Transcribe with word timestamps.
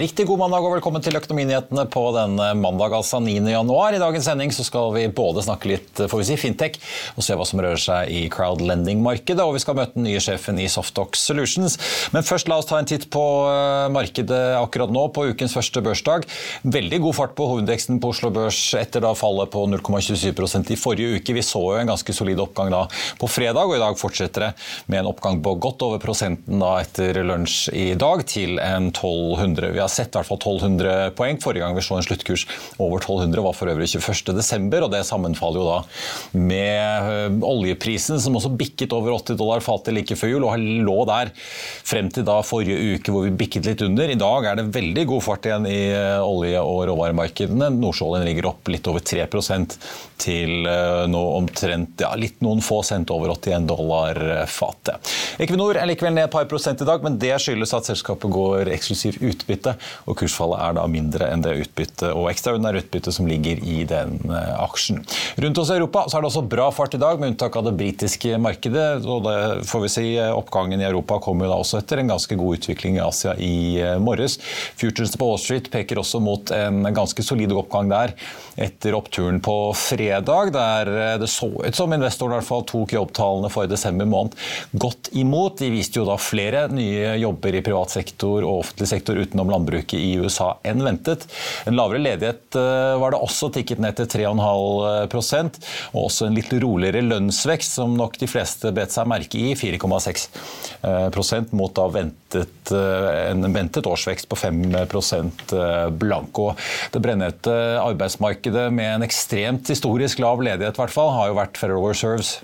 Riktig 0.00 0.26
god 0.26 0.40
mandag 0.40 0.64
og 0.64 0.72
velkommen 0.74 1.02
til 1.04 1.16
Økonominyhetene 1.18 1.84
på 1.92 2.02
denne 2.16 2.46
mandag, 2.58 2.92
altså 2.96 3.20
9. 3.22 3.34
januar. 3.52 3.94
I 3.94 4.00
dagens 4.02 4.26
sending 4.28 4.52
så 4.54 4.64
skal 4.66 4.90
vi 4.94 5.02
både 5.12 5.42
snakke 5.44 5.70
litt 5.70 6.02
får 6.10 6.20
vi 6.20 6.26
si, 6.28 6.36
fintech 6.40 6.78
og 7.14 7.24
se 7.26 7.36
hva 7.36 7.46
som 7.46 7.60
rører 7.62 7.80
seg 7.80 8.10
i 8.10 8.22
crowdlending-markedet. 8.32 9.44
Og 9.44 9.54
vi 9.56 9.62
skal 9.62 9.76
møte 9.78 9.96
den 9.98 10.06
nye 10.08 10.22
sjefen 10.22 10.58
i 10.62 10.68
Softox 10.72 11.22
Solutions. 11.26 11.76
Men 12.14 12.26
først 12.26 12.50
la 12.50 12.58
oss 12.60 12.68
ta 12.70 12.78
en 12.80 12.88
titt 12.90 13.06
på 13.12 13.22
eh, 13.50 13.88
markedet 13.94 14.40
akkurat 14.58 14.92
nå 14.94 15.06
på 15.14 15.26
ukens 15.32 15.54
første 15.56 15.82
børsdag. 15.84 16.26
Veldig 16.62 17.00
god 17.06 17.18
fart 17.20 17.36
på 17.38 17.48
hovedveksten 17.52 18.00
på 18.02 18.14
Oslo 18.14 18.32
Børs 18.34 18.60
etter 18.78 19.04
da 19.04 19.14
fallet 19.18 19.52
på 19.54 19.66
0,27% 19.72 20.74
i 20.74 20.80
forrige 20.80 21.20
uke. 21.20 21.38
Vi 21.38 21.46
så 21.46 21.62
jo 21.62 21.80
en 21.80 21.92
ganske 21.92 22.16
solid 22.16 22.42
oppgang 22.44 22.72
da 22.74 22.84
på 23.20 23.30
fredag, 23.30 23.66
og 23.66 23.78
i 23.78 23.82
dag 23.84 24.00
fortsetter 24.00 24.48
det 24.48 24.52
med 24.86 25.02
en 25.02 25.12
oppgang 25.12 25.42
på 25.44 25.56
godt 25.68 25.86
over 25.86 26.02
prosenten 26.02 26.62
da 26.62 26.76
etter 26.82 27.22
lunsj 27.26 27.68
i 27.74 27.88
dag 27.98 28.26
til 28.30 28.58
en 28.58 28.90
1200 28.90 29.54
1200. 29.54 29.74
Har 29.84 29.92
sett 29.92 30.14
i 30.14 30.18
hvert 30.18 30.28
fall 30.30 30.40
1200 30.40 31.14
poeng. 31.18 31.40
Forrige 31.42 31.64
gang 31.64 31.76
vi 31.76 31.84
så 31.84 31.98
en 31.98 32.06
sluttkurs 32.06 32.46
over 32.78 33.02
1200 33.02 33.44
var 33.44 33.56
for 33.56 33.70
øvrig 33.70 33.90
21.12., 33.92 34.84
og 34.84 34.90
det 34.92 35.02
sammenfaller 35.06 35.60
jo 35.60 35.66
da 35.68 36.38
med 36.38 37.10
øh, 37.14 37.38
oljeprisen, 37.46 38.20
som 38.20 38.38
også 38.38 38.52
bikket 38.58 38.94
over 38.96 39.12
80 39.18 39.38
dollar 39.40 39.64
fatet 39.64 39.94
like 39.96 40.16
før 40.18 40.32
jul, 40.34 40.46
og 40.48 40.64
lå 40.88 40.96
der 41.10 41.32
frem 41.36 42.10
til 42.12 42.26
da 42.26 42.38
forrige 42.46 42.96
uke 42.96 43.12
hvor 43.12 43.26
vi 43.26 43.34
bikket 43.44 43.68
litt 43.68 43.84
under. 43.84 44.10
I 44.10 44.18
dag 44.20 44.48
er 44.50 44.60
det 44.60 44.66
veldig 44.74 45.06
god 45.12 45.24
fart 45.26 45.48
igjen 45.48 45.68
i 45.70 45.80
øh, 45.92 46.24
olje- 46.24 46.64
og 46.64 46.84
råvaremarkedene. 46.90 47.70
Nordsjøoljen 47.76 48.26
ligger 48.28 48.50
opp 48.52 48.72
litt 48.72 48.88
over 48.90 49.04
3% 49.04 49.78
til 50.24 50.68
øh, 50.70 51.04
nå 51.10 51.22
omtrent 51.38 52.04
ja, 52.04 52.14
litt 52.18 52.40
noen 52.44 52.62
få 52.64 52.80
cent 52.86 53.12
over 53.14 53.34
81 53.34 53.68
dollar 53.68 54.20
fatet. 54.50 55.12
Equinor 55.42 55.78
er 55.78 55.88
likevel 55.90 56.14
ned 56.16 56.28
et 56.28 56.34
par 56.34 56.48
prosent 56.50 56.80
i 56.80 56.88
dag, 56.88 57.02
men 57.04 57.18
det 57.20 57.34
skyldes 57.42 57.74
at 57.76 57.90
selskapet 57.90 58.32
går 58.32 58.70
eksklusiv 58.74 59.18
utbytte, 59.24 59.73
og 60.04 60.18
kursfallet 60.20 60.62
er 60.64 60.76
da 60.78 60.86
mindre 60.90 61.28
enn 61.32 61.44
det 61.44 61.56
utbyttet 61.64 62.10
og 62.12 62.28
ekstraordinære 62.32 62.84
utbyttet 62.84 63.16
som 63.16 63.28
ligger 63.30 63.60
i 63.60 63.82
den 63.88 64.18
eh, 64.28 64.54
aksjen. 64.62 65.02
Rundt 65.40 65.62
oss 65.62 65.72
i 65.72 65.78
Europa 65.78 66.06
så 66.08 66.18
er 66.18 66.24
det 66.24 66.30
også 66.30 66.44
bra 66.54 66.68
fart 66.74 66.96
i 66.96 67.02
dag, 67.02 67.20
med 67.20 67.34
unntak 67.34 67.56
av 67.58 67.68
det 67.68 67.74
britiske 67.78 68.38
markedet. 68.42 69.04
og 69.06 69.24
det 69.26 69.38
får 69.68 69.84
vi 69.84 69.92
si 69.92 70.06
Oppgangen 70.24 70.80
i 70.80 70.88
Europa 70.88 71.18
kommer 71.22 71.46
jo 71.46 71.52
da 71.52 71.60
også 71.62 71.80
etter 71.80 72.00
en 72.00 72.10
ganske 72.14 72.38
god 72.38 72.58
utvikling 72.58 72.98
i 72.98 73.04
Asia 73.04 73.34
i 73.38 73.54
eh, 73.80 73.98
morges. 74.02 74.38
Futures 74.80 75.14
på 75.18 75.28
Wall 75.28 75.40
Street 75.42 75.70
peker 75.72 76.00
også 76.00 76.20
mot 76.22 76.50
en 76.54 76.84
ganske 76.94 77.24
solid 77.24 77.52
oppgang 77.54 77.90
der 77.92 78.14
etter 78.60 78.94
oppturen 78.94 79.40
på 79.42 79.72
fredag, 79.76 80.52
der 80.54 80.90
eh, 80.92 81.16
det 81.20 81.30
så 81.30 81.48
ut 81.50 81.76
som 81.76 81.92
investoren 81.92 82.34
i 82.34 82.38
hvert 82.38 82.48
fall 82.48 82.66
tok 82.68 82.94
jobbtallene 82.94 83.50
for 83.52 83.70
desember 83.70 84.08
måned 84.08 84.36
godt 84.72 85.10
imot. 85.18 85.58
De 85.58 85.70
viste 85.74 86.00
jo 86.00 86.06
da 86.08 86.16
flere 86.20 86.66
nye 86.72 87.16
jobber 87.20 87.58
i 87.58 87.64
privat 87.64 87.94
sektor 87.94 88.44
og 88.44 88.62
offentlig 88.64 88.90
sektor 88.90 89.18
utenom 89.18 89.50
landbruket 89.50 89.63
i 89.98 90.14
USA 90.20 90.54
enn 90.66 90.82
ventet. 90.84 91.26
En 91.68 91.76
lavere 91.78 92.02
ledighet 92.02 92.58
eh, 92.58 92.94
var 93.00 93.14
det 93.14 93.20
også 93.24 93.50
tikket 93.54 93.82
ned 93.82 93.98
til 93.98 94.08
3,5% 94.12 95.60
og 95.92 96.00
også 96.04 96.28
en 96.28 96.36
litt 96.38 96.52
roligere 96.62 97.04
lønnsvekst, 97.04 97.78
som 97.78 97.96
nok 97.98 98.18
de 98.20 98.28
fleste 98.30 98.72
bet 98.76 98.94
seg 98.94 99.08
merke 99.10 99.40
i, 99.40 99.54
4,6 99.58 101.54
mot 101.54 101.74
da 101.74 101.88
ventet, 101.92 102.72
eh, 102.74 103.10
en 103.30 103.48
ventet 103.54 103.86
årsvekst 103.88 104.28
på 104.30 104.38
5% 104.38 105.54
blanko. 106.00 106.50
Det 106.92 107.02
brennhete 107.02 107.54
arbeidsmarkedet 107.82 108.68
med 108.74 108.98
en 108.98 109.06
ekstremt 109.06 109.70
historisk 109.70 110.22
lav 110.24 110.42
ledighet, 110.44 110.78
hvert 110.78 110.94
fall, 110.94 111.14
har 111.14 111.30
jo 111.30 111.38
vært 111.40 111.60
Federal 111.60 111.88
Reserves 111.88 112.38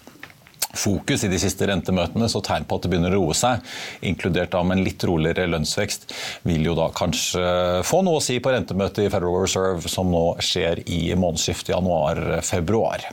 fokus 0.77 1.25
i 1.27 1.31
de 1.33 1.39
siste 1.41 1.67
rentemøtene, 1.69 2.29
så 2.31 2.43
tegn 2.45 2.67
på 2.69 2.79
at 2.79 2.85
det 2.85 2.93
begynner 2.93 3.15
å 3.17 3.25
roe 3.25 3.37
seg, 3.37 3.65
inkludert 4.07 4.53
da 4.55 4.63
med 4.67 4.79
en 4.79 4.85
litt 4.87 5.05
roligere 5.07 5.49
lønnsvekst, 5.51 6.11
vil 6.49 6.69
jo 6.69 6.77
da 6.79 6.89
kanskje 6.95 7.43
få 7.87 8.03
noe 8.07 8.21
å 8.21 8.25
si 8.25 8.39
på 8.43 8.53
rentemøtet 8.55 9.05
i 9.07 9.11
Federal 9.11 9.43
Reserve 9.45 9.91
som 9.91 10.11
nå 10.13 10.25
skjer 10.45 10.83
i 10.87 11.01
månedsskiftet 11.19 11.75
januar-februar. 11.75 13.07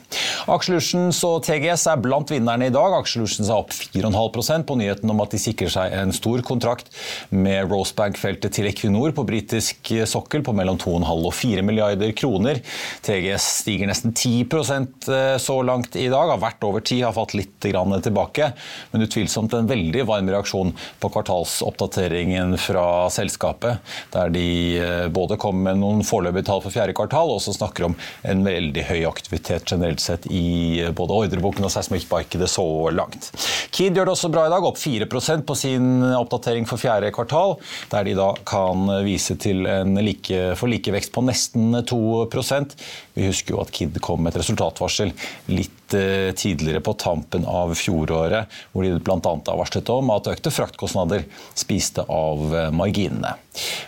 Aksjelutions 0.54 1.20
og 1.28 1.42
TGS 1.48 1.88
er 1.92 2.02
blant 2.04 2.32
vinnerne 2.32 2.70
i 2.70 2.74
dag. 2.74 2.96
Aksjelutions 3.00 3.50
er 3.50 3.58
opp 3.58 3.74
4,5% 3.76 4.68
på 4.68 4.78
nyheten 4.80 5.12
om 5.14 5.24
at 5.24 5.34
de 5.34 5.42
sikrer 5.42 5.74
seg 5.74 5.96
en 5.98 6.14
stor 6.16 6.44
kontrakt 6.48 6.92
med 7.34 7.68
Rosebank-feltet 7.72 8.56
til 8.58 8.70
Equinor 8.70 9.16
på 9.18 9.26
britisk 9.28 9.92
sokkel 10.10 10.46
på 10.46 10.56
mellom 10.58 10.80
2,5 10.82 11.28
og 11.28 11.34
4 11.36 11.66
milliarder 11.66 12.14
kroner. 12.18 12.62
TGS 13.06 13.50
stiger 13.64 13.90
nesten 13.92 14.14
10% 14.14 15.10
så 15.42 15.60
langt 15.66 15.98
i 16.00 16.08
dag, 16.12 16.32
har 16.34 16.42
vært 16.42 16.64
over 16.68 16.84
10, 16.84 17.04
har 17.08 17.16
fått 17.16 17.36
litt 17.38 17.47
litt 17.48 18.04
tilbake, 18.04 18.52
men 18.92 19.02
utvilsomt 19.02 19.54
en 19.54 19.68
veldig 19.68 20.06
varm 20.08 20.30
reaksjon 20.30 20.74
på 21.00 21.10
kvartalsoppdateringen 21.10 22.58
fra 22.58 23.10
selskapet, 23.10 23.80
der 24.14 24.30
de 24.34 24.48
eh, 24.80 25.08
både 25.14 25.38
kom 25.38 25.64
med 25.64 25.80
noen 25.82 26.04
foreløpige 26.06 26.48
tall 26.48 26.62
for 26.64 26.74
fjerde 26.74 26.96
kvartal, 26.98 27.30
og 27.30 27.40
også 27.40 27.56
snakker 27.58 27.88
om 27.90 27.98
en 28.28 28.44
veldig 28.46 28.86
høy 28.90 29.06
aktivitet 29.10 29.68
generelt 29.70 30.04
sett 30.04 30.28
i 30.30 30.84
eh, 30.84 30.94
både 30.96 31.18
ordreboken 31.24 31.66
og 31.68 31.74
seismikkmarkedet 31.74 32.50
så 32.52 32.68
langt. 32.94 33.32
Kid 33.72 33.98
gjør 33.98 34.10
det 34.10 34.16
også 34.16 34.32
bra 34.34 34.48
i 34.48 34.54
dag, 34.54 34.68
opp 34.68 34.80
4% 34.80 35.48
på 35.48 35.58
sin 35.58 35.90
oppdatering 36.08 36.68
for 36.70 36.82
fjerde 36.82 37.12
kvartal, 37.16 37.58
der 37.92 38.08
de 38.08 38.18
da 38.18 38.32
kan 38.48 38.88
vise 39.06 39.38
til 39.42 39.66
en 39.70 39.98
like, 40.04 40.54
for 40.60 40.72
likevekst 40.72 41.14
på 41.16 41.24
nesten 41.26 41.82
2% 41.88 42.76
Vi 43.18 43.28
husker 43.28 43.56
jo 43.56 43.62
at 43.64 43.72
Kid 43.74 43.98
kom 44.04 44.24
med 44.24 44.34
et 44.34 44.42
resultatvarsel 44.42 45.14
litt 45.52 45.77
tidligere 45.92 46.82
på 46.84 46.94
tampen 47.00 47.46
av 47.48 47.74
fjoråret, 47.78 48.52
hvor 48.74 48.84
de 48.84 48.96
bl.a. 49.00 49.20
har 49.22 49.60
varslet 49.60 49.90
om 49.94 50.12
at 50.14 50.30
økte 50.32 50.54
fraktkostnader 50.54 51.28
spiste 51.58 52.06
av 52.08 52.56
eh, 52.56 52.70
marginene. 52.76 53.36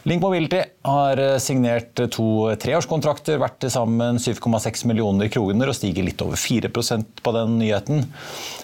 Link 0.09 0.23
Mobility 0.23 0.63
har 0.87 1.19
eh, 1.19 1.37
signert 1.43 1.99
to 2.13 2.55
treårskontrakter 2.61 3.39
verdt 3.41 3.57
til 3.63 3.71
sammen 3.73 4.19
7,6 4.21 4.85
millioner 4.87 5.27
kroner 5.31 5.67
og 5.71 5.75
stiger 5.75 6.05
litt 6.07 6.21
over 6.23 6.39
4% 6.39 7.19
på 7.23 7.33
den 7.35 7.57
nyheten. 7.59 8.05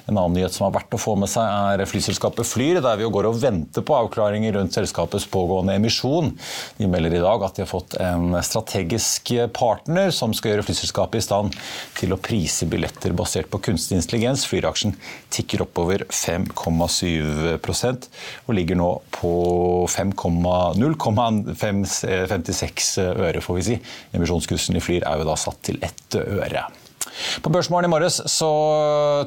En 0.05 0.17
annen 0.17 0.37
nyhet 0.37 0.53
som 0.55 0.67
har 0.67 0.75
vært 0.77 0.95
å 0.95 1.01
få 1.01 1.15
med 1.19 1.29
seg, 1.31 1.43
er 1.43 1.89
flyselskapet 1.89 2.47
Flyr, 2.47 2.79
der 2.83 2.99
vi 2.99 3.09
går 3.11 3.27
og 3.27 3.39
venter 3.41 3.83
på 3.83 3.97
avklaringer 3.97 4.55
rundt 4.55 4.75
selskapets 4.77 5.27
pågående 5.31 5.75
emisjon. 5.75 6.31
De 6.77 6.87
melder 6.87 7.17
i 7.17 7.23
dag 7.23 7.43
at 7.43 7.57
de 7.57 7.65
har 7.65 7.71
fått 7.71 7.97
en 7.99 8.37
strategisk 8.45 9.33
partner 9.55 10.13
som 10.15 10.33
skal 10.35 10.53
gjøre 10.53 10.67
flyselskapet 10.69 11.19
i 11.19 11.25
stand 11.25 11.57
til 11.99 12.15
å 12.15 12.21
prise 12.21 12.69
billetter 12.69 13.15
basert 13.17 13.49
på 13.51 13.59
kunstig 13.67 13.97
intelligens. 13.99 14.45
Flyr 14.47 14.69
aksjen 14.69 14.95
tikker 15.33 15.65
oppover 15.65 16.05
5,7% 16.13 18.09
og 18.45 18.55
ligger 18.55 18.79
nå 18.79 18.91
på 19.17 19.33
0,56 22.05 22.89
øre, 23.03 23.43
får 23.43 23.59
vi 23.59 23.67
si. 23.69 23.77
Emisjonskursen 24.15 24.77
i 24.77 24.83
Flyr 24.83 25.05
er 25.05 25.21
jo 25.21 25.29
da 25.29 25.37
satt 25.39 25.61
til 25.65 25.81
ett 25.85 26.19
øre. 26.21 26.67
På 27.41 27.51
Børsmorgen 27.53 27.87
i 27.89 27.91
morges 27.91 28.19
så 28.31 28.49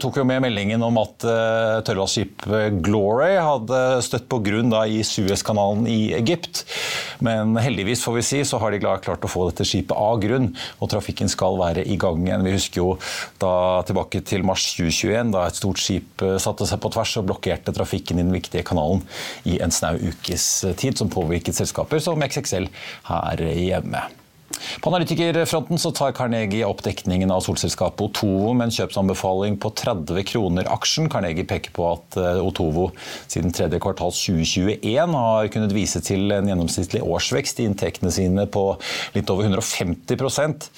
tok 0.03 0.19
vi 0.21 0.27
med 0.29 0.43
meldingen 0.45 0.83
om 0.85 0.99
at 1.01 1.25
uh, 1.27 1.79
tørrlastskipet 1.87 2.81
Glory 2.85 3.37
hadde 3.41 3.81
støtt 4.05 4.29
på 4.31 4.41
grunn 4.45 4.73
da, 4.73 4.85
i 4.87 5.01
Suezkanalen 5.07 5.87
i 5.91 6.13
Egypt. 6.19 6.65
Men 7.25 7.57
heldigvis 7.59 8.05
får 8.05 8.19
vi 8.19 8.25
si, 8.27 8.43
så 8.47 8.61
har 8.63 8.75
de 8.75 8.83
klart 8.83 9.25
å 9.25 9.31
få 9.31 9.49
dette 9.49 9.67
skipet 9.69 9.97
av 9.97 10.21
grunn, 10.23 10.51
og 10.79 10.93
trafikken 10.93 11.31
skal 11.33 11.59
være 11.61 11.87
i 11.89 11.99
gang 12.01 12.23
igjen. 12.27 12.47
Vi 12.47 12.55
husker 12.55 12.83
jo 12.83 12.91
da 13.43 13.53
tilbake 13.89 14.23
til 14.27 14.47
mars 14.47 14.69
2021, 14.77 15.35
da 15.35 15.47
et 15.49 15.59
stort 15.59 15.83
skip 15.83 16.25
eh, 16.25 16.37
satte 16.43 16.69
seg 16.69 16.83
på 16.83 16.93
tvers 16.95 17.17
og 17.21 17.29
blokkerte 17.31 17.75
trafikken 17.75 18.21
i 18.21 18.27
den 18.27 18.35
viktige 18.35 18.67
kanalen 18.67 19.05
i 19.49 19.59
en 19.65 19.75
snau 19.75 19.97
ukes 19.99 20.49
tid, 20.79 20.99
som 20.99 21.11
påvirket 21.13 21.59
selskaper 21.59 22.03
som 22.03 22.23
XXL 22.25 22.71
her 23.11 23.47
hjemme. 23.57 24.07
På 24.81 24.91
analytikerfronten 24.91 25.79
så 25.79 25.91
tar 25.91 26.13
Carnegie 26.13 26.67
opp 26.67 26.81
dekningen 26.85 27.31
av 27.31 27.43
solselskapet 27.45 28.01
Otovo 28.01 28.53
med 28.57 28.69
en 28.69 28.75
kjøpsanbefaling 28.75 29.59
på 29.61 29.71
30 29.77 30.25
kroner 30.29 30.69
aksjen. 30.73 31.09
Carnegie 31.13 31.47
peker 31.49 31.75
på 31.75 31.85
at 31.91 32.19
eh, 32.21 32.41
Otovo 32.41 32.89
siden 33.27 33.53
tredje 33.55 33.81
kvartal 33.83 34.15
2021 34.15 35.17
har 35.19 35.51
kunnet 35.53 35.75
vise 35.77 36.01
til 36.05 36.33
en 36.35 36.49
gjennomsnittlig 36.49 37.03
årsvekst 37.05 37.61
i 37.61 37.69
inntektene 37.69 38.13
sine 38.15 38.47
på 38.49 38.65
litt 39.17 39.31
over 39.35 39.49
150% 39.51 40.69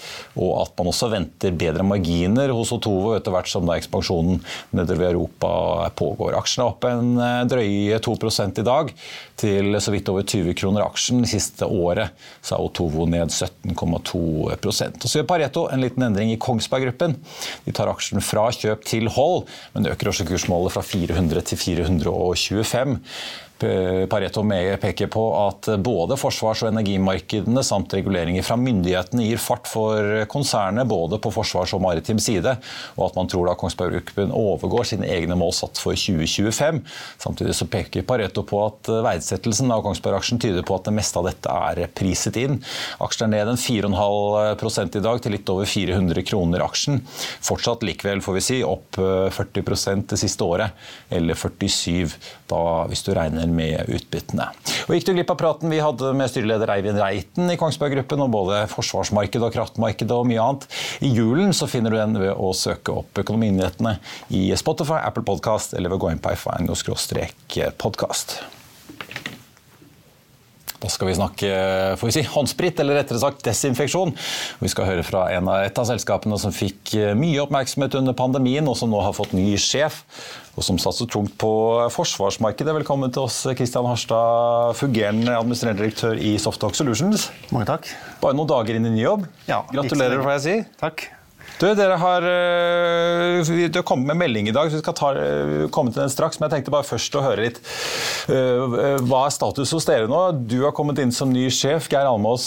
og 0.40 0.52
at 0.62 0.74
man 0.78 0.90
også 0.90 1.10
venter 1.12 1.54
bedre 1.60 1.86
marginer 1.86 2.54
hos 2.56 2.72
Otovo 2.74 3.14
etter 3.16 3.34
hvert 3.34 3.50
som 3.52 3.68
da 3.68 3.78
ekspansjonen 3.78 4.40
nedover 4.76 5.06
i 5.06 5.10
Europa 5.12 5.52
pågår. 5.98 6.38
Aksjen 6.40 6.64
er 6.64 6.72
opp 6.72 6.88
en 6.88 7.14
eh, 7.20 7.42
drøye 7.50 8.00
2 8.02 8.16
i 8.50 8.66
dag, 8.66 8.90
til 9.40 9.76
så 9.80 9.92
vidt 9.92 10.08
over 10.12 10.24
20 10.26 10.56
kroner 10.58 10.84
aksjen. 10.84 11.22
Det 11.24 11.32
siste 11.32 11.66
året 11.68 12.16
så 12.42 12.56
er 12.56 12.64
Otovo 12.66 13.06
ned 13.08 13.32
17 13.32 13.59
13,2% 13.66 15.06
Så 15.06 15.20
gjør 15.20 15.28
Pareto 15.28 15.66
en 15.68 15.82
liten 15.82 16.04
endring 16.06 16.32
i 16.32 16.38
Kongsberg 16.40 16.86
Gruppen. 16.88 17.16
De 17.66 17.74
tar 17.76 17.90
aksjen 17.92 18.22
fra 18.24 18.48
kjøp 18.54 18.84
til 18.88 19.10
hold, 19.12 19.46
men 19.74 19.90
øker 19.90 20.10
også 20.10 20.26
kursmålet 20.28 20.74
fra 20.74 20.82
400 20.86 21.44
til 21.50 21.58
425. 21.58 22.98
Pareto 24.10 24.42
peker 24.80 25.10
på 25.12 25.24
at 25.46 25.68
både 25.82 26.16
forsvars- 26.20 26.62
og 26.64 26.70
energimarkedene 26.72 27.62
samt 27.66 27.94
reguleringer 27.94 28.44
fra 28.46 28.56
myndighetene 28.60 29.26
gir 29.26 29.40
fart 29.42 29.68
for 29.70 30.24
konsernet 30.30 30.88
både 30.88 31.18
på 31.22 31.32
forsvars- 31.34 31.74
og 31.76 31.82
maritim 31.84 32.18
side, 32.22 32.56
og 32.96 33.04
at 33.06 33.18
man 33.18 33.28
tror 33.30 33.48
da 33.48 33.56
Kongsberg 33.58 33.98
Gruppen 33.98 34.32
overgår 34.32 34.88
sine 34.92 35.08
egne 35.10 35.36
mål 35.38 35.52
satt 35.56 35.80
for 35.80 35.98
2025. 35.98 36.82
Samtidig 37.20 37.56
så 37.58 37.68
peker 37.70 38.06
Pareto 38.06 38.44
på 38.46 38.62
at 38.64 38.90
verdsettelsen 39.06 39.70
av 39.74 39.84
Kongsberg-aksjen 39.84 40.40
tyder 40.42 40.66
på 40.66 40.78
at 40.78 40.88
det 40.88 40.96
meste 40.96 41.20
av 41.20 41.28
dette 41.28 41.56
er 41.70 41.82
priset 41.96 42.38
inn. 42.40 42.60
Aksjen 43.02 43.28
er 43.28 43.44
ned 43.44 43.54
en 43.54 43.60
4,5 43.60 44.96
i 44.96 45.04
dag 45.04 45.22
til 45.22 45.36
litt 45.36 45.52
over 45.52 45.68
400 45.68 46.24
kroner 46.26 46.64
aksjen. 46.64 47.02
Fortsatt 47.44 47.84
likevel, 47.86 48.22
får 48.24 48.38
vi 48.38 48.44
si, 48.44 48.60
opp 48.66 48.98
40% 49.00 50.10
det 50.14 50.20
siste 50.20 50.46
året, 50.46 50.76
eller 51.10 51.38
47 51.38 52.16
da 52.50 52.62
hvis 52.90 53.04
du 53.06 53.12
regner 53.16 53.49
med 53.54 53.88
utbyttene. 53.90 54.46
Og 54.86 54.94
gikk 54.96 55.06
du 55.08 55.12
glipp 55.16 55.32
av 55.34 55.38
praten 55.40 55.72
vi 55.72 55.80
hadde 55.82 56.12
med 56.16 56.30
styreleder 56.30 56.70
Eivind 56.76 57.00
Reiten 57.00 57.50
i 57.52 57.58
Kongsberg 57.60 57.92
Gruppen 57.96 58.24
om 58.24 58.32
både 58.32 58.66
forsvarsmarkedet 58.72 59.46
og 59.48 59.54
kraftmarkedet 59.56 60.14
og 60.16 60.28
mye 60.30 60.42
annet. 60.44 60.64
I 61.04 61.10
julen 61.16 61.52
så 61.56 61.66
finner 61.70 61.90
du 61.92 61.98
den 62.00 62.18
ved 62.22 62.32
å 62.34 62.52
søke 62.56 62.90
opp 63.02 63.18
Økonominyhetene 63.22 63.98
i 64.36 64.56
Spotify, 64.58 64.98
Apple 65.02 65.26
Podcast 65.26 65.74
eller 65.74 65.88
ved 65.92 65.98
å 66.00 66.02
gå 66.06 66.10
inn 66.14 66.22
på 66.22 66.32
f1-podkast. 66.36 68.28
Da 70.80 70.88
skal 70.88 71.10
vi 71.10 71.16
snakke 71.18 71.48
får 72.00 72.08
vi 72.08 72.14
si, 72.14 72.22
håndsprit, 72.24 72.78
eller 72.80 72.96
rettere 72.96 73.20
sagt 73.20 73.44
desinfeksjon. 73.44 74.14
Vi 74.62 74.70
skal 74.72 74.88
høre 74.88 75.04
fra 75.04 75.26
av, 75.36 75.50
et 75.66 75.76
av 75.76 75.84
selskapene 75.90 76.38
som 76.40 76.54
fikk 76.56 76.94
mye 77.20 77.42
oppmerksomhet 77.42 77.98
under 78.00 78.16
pandemien, 78.16 78.68
og 78.68 78.78
som 78.80 78.88
nå 78.92 79.02
har 79.04 79.12
fått 79.16 79.36
ny 79.36 79.52
sjef 79.60 80.00
og 80.58 80.66
som 80.66 80.78
satser 80.82 81.08
tungt 81.10 81.36
på 81.40 81.50
forsvarsmarkedet. 81.94 82.74
Velkommen 82.80 83.12
til 83.14 83.26
oss, 83.28 83.42
Kristian 83.58 83.86
Harstad, 83.88 84.74
fungerende 84.80 85.36
administrerende 85.36 85.84
direktør 85.84 86.18
i 86.18 86.34
Softalk 86.42 86.76
Solutions. 86.78 87.28
Mange 87.54 87.68
takk. 87.70 87.88
Bare 88.22 88.36
noen 88.36 88.50
dager 88.50 88.80
inn 88.80 88.90
i 88.90 88.94
ny 88.96 89.04
jobb. 89.04 89.24
Ja, 89.50 89.62
Gratulerer, 89.70 90.20
får 90.24 90.36
jeg 90.38 90.46
si. 90.48 90.58
Takk. 90.82 91.06
Du, 91.60 91.66
dere 91.76 91.96
har, 92.00 92.24
uh, 92.24 93.44
har 93.44 93.82
kommet 93.84 94.08
med 94.08 94.16
melding 94.22 94.48
i 94.48 94.52
dag, 94.56 94.70
så 94.70 94.78
vi 94.78 94.80
skal 94.80 94.94
ta, 94.96 95.10
uh, 95.12 95.66
komme 95.68 95.92
til 95.92 96.00
den 96.00 96.12
straks. 96.12 96.38
Men 96.40 96.48
jeg 96.48 96.54
tenkte 96.54 96.72
bare 96.72 96.88
først 96.88 97.18
å 97.20 97.24
høre 97.24 97.44
litt. 97.44 97.60
Uh, 98.30 98.96
hva 99.04 99.26
er 99.26 99.34
status 99.34 99.74
hos 99.76 99.88
dere 99.88 100.08
nå? 100.08 100.22
Du 100.48 100.62
har 100.62 100.72
kommet 100.76 101.02
inn 101.02 101.12
som 101.12 101.28
ny 101.28 101.50
sjef. 101.52 101.90
Geir 101.92 102.08
Almås, 102.08 102.46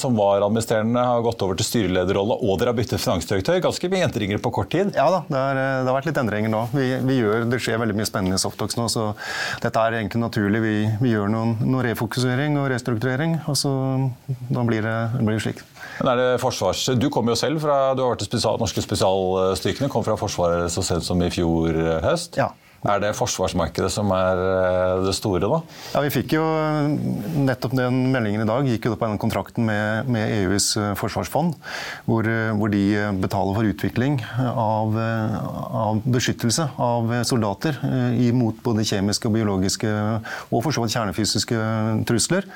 som 0.00 0.16
var 0.18 0.44
administrerende, 0.44 1.00
har 1.00 1.24
gått 1.24 1.40
over 1.46 1.56
til 1.56 1.68
styrelederrolle, 1.70 2.36
og 2.44 2.60
dere 2.60 2.74
har 2.74 2.76
byttet 2.76 3.00
finansdirektør. 3.00 3.62
Ganske 3.64 3.90
mye 3.92 4.04
endringer 4.10 4.42
på 4.44 4.52
kort 4.58 4.72
tid? 4.74 4.92
Ja 4.98 5.06
da, 5.12 5.22
det, 5.28 5.40
er, 5.40 5.60
det 5.84 5.88
har 5.88 5.96
vært 5.96 6.10
litt 6.10 6.20
endringer 6.20 6.52
nå. 6.52 6.64
Vi, 6.74 6.88
vi 7.08 7.18
gjør, 7.22 7.46
det 7.48 7.62
skjer 7.64 7.80
veldig 7.80 7.96
mye 7.96 8.08
spennende 8.08 8.40
i 8.40 8.44
Softox 8.44 8.76
nå, 8.76 8.90
så 8.92 9.12
dette 9.64 9.80
er 9.80 10.00
egentlig 10.02 10.20
naturlig. 10.20 10.60
Vi, 10.64 10.76
vi 11.00 11.14
gjør 11.14 11.32
noen, 11.32 11.56
noen, 11.62 11.84
refokusering 11.88 12.58
og 12.60 12.68
restrukturering, 12.74 13.38
og 13.48 13.56
så 13.60 13.72
da 14.50 14.66
blir 14.68 14.84
det, 14.84 14.98
blir 15.20 15.38
det 15.38 15.44
slik. 15.46 15.64
Men 16.00 16.10
er 16.12 16.20
det 16.20 16.42
forsvars... 16.42 16.86
Du 16.98 17.08
kommer 17.12 17.34
jo 17.34 17.38
selv 17.38 17.62
fra 17.62 17.94
du 17.94 18.02
har 18.02 18.14
vært 18.14 18.26
spesial, 18.26 18.58
norske 18.60 18.82
spesialstyrkene, 18.84 19.90
kom 19.92 20.04
fra 20.06 20.16
Forsvaret 20.18 20.72
så 20.72 20.82
sent 20.86 21.06
som 21.06 21.22
i 21.22 21.30
fjor 21.32 21.78
høst. 22.04 22.38
Ja. 22.40 22.50
Er 22.84 23.00
det 23.00 23.14
forsvarsmarkedet 23.16 23.88
som 23.92 24.10
er 24.12 24.40
eh, 24.44 25.04
det 25.06 25.14
store, 25.16 25.48
da? 25.48 25.60
Ja, 25.94 26.02
Vi 26.04 26.10
fikk 26.12 26.34
jo 26.36 26.42
nettopp 27.46 27.72
den 27.78 28.10
meldingen 28.12 28.44
i 28.44 28.48
dag 28.48 28.68
gikk 28.68 28.90
jo 28.90 28.96
på 29.00 29.08
den 29.08 29.20
kontrakten 29.20 29.64
med, 29.64 30.10
med 30.12 30.34
EUs 30.42 30.74
eh, 30.76 30.90
forsvarsfond, 31.00 31.56
hvor, 32.04 32.28
eh, 32.28 32.52
hvor, 32.52 32.72
de 32.74 32.82
betaler 33.22 33.56
for 33.56 33.70
utvikling 33.70 34.18
av, 34.50 34.96
av 34.98 36.02
beskyttelse 36.04 36.66
av 36.80 37.12
soldater 37.28 37.76
imot 38.24 38.58
både 38.64 38.84
kjemiske 38.88 39.28
og 39.28 39.36
biologiske 39.36 39.90
og 39.94 40.64
for 40.64 40.74
så 40.74 40.82
vidt 40.82 40.96
kjernefysiske 40.96 41.60
trusler. 42.08 42.48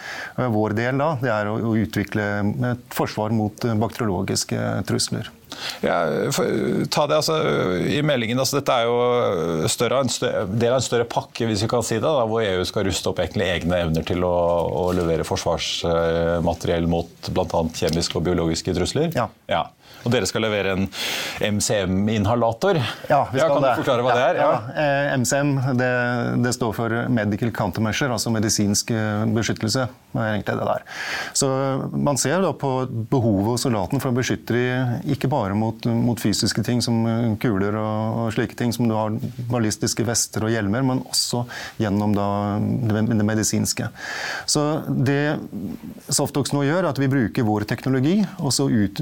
Vår 0.59 0.75
del 0.79 0.99
da, 1.01 1.13
det 1.23 1.33
er 1.33 1.53
å, 1.53 1.57
å 1.71 1.75
utvikle 1.79 2.29
et 2.73 2.87
forsvar 2.99 3.37
mot 3.37 3.69
bakteriologiske 3.79 4.71
trusler. 4.89 5.31
Ja, 5.85 5.99
ta 6.93 7.07
det 7.09 7.19
altså, 7.19 7.39
i 7.81 8.01
meldingen, 8.07 8.39
altså, 8.41 8.59
Dette 8.59 8.75
er 8.75 8.89
jo 8.89 9.69
større, 9.71 10.03
en 10.05 10.13
større, 10.13 10.45
del 10.51 10.73
av 10.73 10.81
en 10.81 10.87
større 10.87 11.09
pakke, 11.11 11.47
hvis 11.49 11.65
vi 11.65 11.71
kan 11.71 11.87
si 11.87 11.99
det, 11.99 12.05
da, 12.07 12.27
hvor 12.29 12.45
EU 12.45 12.67
skal 12.69 12.87
ruste 12.89 13.13
opp 13.13 13.23
egne 13.25 13.79
evner 13.79 14.07
til 14.07 14.25
å, 14.27 14.35
å 14.83 14.85
levere 14.97 15.27
forsvarsmateriell 15.29 16.89
mot 16.91 17.33
bl.a. 17.33 17.65
kjemiske 17.81 18.21
og 18.21 18.29
biologiske 18.29 18.75
trusler. 18.77 19.13
Ja. 19.17 19.29
ja. 19.51 19.65
Og 20.07 20.13
dere 20.15 20.29
skal 20.29 20.45
levere 20.47 20.75
en 20.77 20.87
MCM-inhalator. 21.59 22.79
Ja, 23.11 23.25
vi 23.33 23.41
skal 23.41 23.43
ja, 23.43 23.49
kan 23.55 23.65
det. 23.65 23.73
du 23.75 23.83
forklare 23.83 24.05
hva 24.07 24.15
ja, 24.15 24.19
det 24.19 24.27
er? 24.29 24.39
Ja. 24.39 24.51
Ja. 24.79 25.17
MCM 25.19 25.51
det, 25.79 25.91
det, 26.45 26.53
står 26.57 26.75
for 26.77 26.95
Medical 27.13 27.51
Countermeasure, 27.55 28.13
altså 28.15 28.33
medisinsk 28.33 28.93
eh, 28.95 29.25
beskyttelse. 29.35 29.89
egentlig 30.15 30.57
det 30.57 30.69
der. 30.69 30.85
Så 31.37 31.49
Man 31.93 32.17
ser 32.17 32.41
da 32.43 32.53
på 32.57 32.71
behovet 33.11 33.53
hos 33.53 33.67
soldaten 33.67 34.01
for 34.01 34.13
å 34.13 34.17
beskytte 34.17 34.55
dem 34.55 35.11
ikke 35.13 35.31
bare 35.31 35.57
mot, 35.59 35.85
mot, 35.85 36.19
fysiske 36.19 36.63
ting 36.67 36.81
som 36.83 37.03
kuler 37.43 37.77
og, 37.79 38.23
og, 38.23 38.33
slike 38.35 38.57
ting, 38.59 38.73
som 38.75 38.89
du 38.89 38.95
har 38.97 39.15
ballistiske 39.51 40.07
vester 40.07 40.47
og 40.47 40.53
hjelmer, 40.55 40.87
men 40.87 41.03
også 41.11 41.45
gjennom 41.83 42.15
da, 42.17 42.29
det, 42.59 43.05
det 43.13 43.27
medisinske. 43.27 43.91
Så 44.49 44.65
det 44.89 45.39
Softox 46.09 46.55
nå 46.55 46.65
gjør, 46.67 46.83
er 46.83 46.91
at 46.91 47.01
vi 47.01 47.11
bruker 47.11 47.47
vår 47.47 47.69
teknologi, 47.69 48.21
ut, 48.49 49.01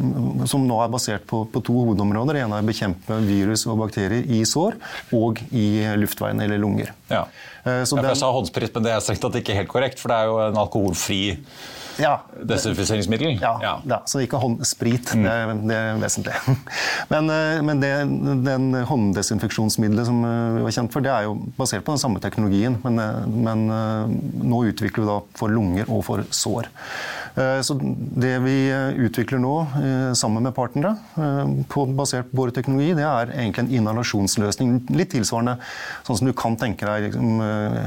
som 0.50 0.66
nå 0.66 0.75
er 0.84 0.92
basert 0.92 1.26
på, 1.28 1.44
på 1.52 1.62
to 1.66 1.76
hovedområder. 1.80 2.38
Det 2.38 2.44
ene 2.46 2.60
er 2.60 2.66
å 2.66 2.70
bekjempe 2.70 3.20
virus 3.26 3.66
og 3.70 3.80
bakterier 3.84 4.26
i 4.36 4.42
sår 4.48 4.76
og 5.16 5.42
i 5.50 5.68
luftveiene 6.00 6.46
eller 6.46 6.60
lunger. 6.62 6.92
Ja. 7.12 7.26
Eh, 7.64 7.82
så 7.84 7.98
den... 7.98 8.10
Jeg 8.12 8.22
sa 8.22 8.32
håndsprit, 8.34 8.74
men 8.74 8.86
det 8.86 8.94
er 8.94 9.02
strengt 9.04 9.24
tatt 9.24 9.40
ikke 9.40 9.56
helt 9.56 9.72
korrekt, 9.72 10.02
for 10.02 10.12
det 10.12 10.20
er 10.20 10.30
jo 10.30 10.38
en 10.48 10.60
alkoholfri 10.62 11.22
ja, 11.96 12.12
desinfiseringsmiddel. 12.44 13.38
Ja, 13.40 13.54
ja. 13.62 13.72
ja, 13.88 13.98
så 14.04 14.20
ikke 14.20 14.40
håndsprit. 14.40 15.14
Mm. 15.16 15.24
Det, 15.24 15.32
er, 15.32 15.52
det, 15.70 15.78
er, 15.80 16.00
vesentlig. 16.02 16.56
Men, 17.12 17.30
eh, 17.32 17.60
men 17.64 17.80
det, 17.80 17.92
den 18.44 18.66
hånddesinfeksjonsmiddelet 18.88 20.08
som 20.08 20.18
eh, 20.26 20.58
vi 20.58 20.64
var 20.66 20.76
kjent 20.76 20.92
for, 20.92 21.04
det 21.04 21.12
er 21.14 21.28
jo 21.28 21.36
basert 21.56 21.86
på 21.86 21.94
den 21.94 22.02
samme 22.02 22.20
teknologien, 22.22 22.76
men, 22.84 23.00
men 23.46 23.62
nå 23.66 24.62
utvikler 24.68 25.04
vi 25.04 25.08
da 25.08 25.16
for 25.38 25.52
lunger 25.52 25.88
og 25.88 26.02
for 26.06 26.26
sår. 26.34 26.68
Eh, 27.36 27.60
så 27.60 27.76
det 28.16 28.38
vi 28.38 28.54
eh, 28.70 28.96
utvikler 29.06 29.40
nå 29.42 29.54
eh, 29.76 30.12
sammen 30.16 30.46
med 30.46 30.54
partnere, 30.56 30.94
basert 31.96 32.30
på 32.30 32.40
vår 32.40 32.54
teknologi, 32.56 32.94
det 32.96 33.04
er 33.04 33.32
egentlig 33.34 33.66
en 33.66 33.74
inhalasjonsløsning. 33.80 34.72
Litt 34.96 35.12
tilsvarende 35.12 35.58
sånn 36.06 36.20
som 36.22 36.30
du 36.30 36.32
kan 36.36 36.56
tenke 36.60 36.88
deg 36.88 37.10
liksom, 37.10 37.42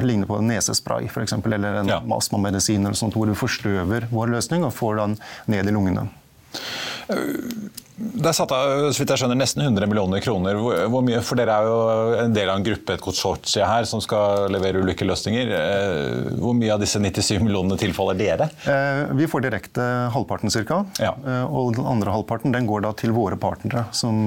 ligner 0.06 0.30
på 0.30 0.38
en 0.40 0.50
nesespray 0.52 1.10
for 1.10 1.26
eksempel, 1.26 1.58
eller 1.58 1.82
en 1.82 1.90
ja. 1.96 2.00
astmamedisin, 2.18 2.86
eller 2.86 2.98
sånt, 3.00 3.18
hvor 3.18 3.30
du 3.30 3.38
forstøver 3.38 4.10
vår 4.14 4.36
løsning 4.36 4.68
og 4.68 4.76
får 4.78 5.02
den 5.02 5.20
ned 5.50 5.70
i 5.70 5.76
lungene. 5.76 6.10
Det 8.00 8.30
er 8.30 8.36
satt 8.36 8.52
av 8.56 8.86
så 8.94 9.02
vidt 9.02 9.12
jeg 9.12 9.20
skjønner, 9.20 9.38
nesten 9.42 9.64
100 9.66 9.90
millioner 9.92 10.22
kroner. 10.24 10.56
Hvor 10.92 11.04
mye, 11.04 11.20
for 11.26 11.40
Dere 11.40 11.58
er 11.58 11.68
jo 11.68 11.80
en 12.22 12.36
del 12.36 12.52
av 12.52 12.60
en 12.60 12.64
gruppe, 12.64 12.96
et 12.96 13.04
konsortie 13.04 13.66
her, 13.66 13.88
som 13.90 14.00
skal 14.04 14.48
levere 14.54 14.80
ulykkeløsninger. 14.86 15.52
Eh, 15.58 16.30
hvor 16.40 16.56
mye 16.56 16.72
av 16.76 16.80
disse 16.84 17.02
97 17.02 17.42
millionene 17.44 17.80
tilfaller 17.82 18.16
dere? 18.20 18.50
Eh, 18.72 19.04
vi 19.20 19.28
får 19.28 19.44
direkte 19.50 19.86
halvparten 20.16 20.54
ca. 20.54 20.82
Ja. 21.02 21.12
Eh, 21.20 21.44
og 21.52 21.76
den 21.76 21.88
andre 21.92 22.16
halvparten 22.16 22.56
den 22.56 22.70
går 22.70 22.88
da 22.88 22.96
til 22.96 23.12
våre 23.16 23.40
partnere, 23.40 23.90
som, 23.92 24.24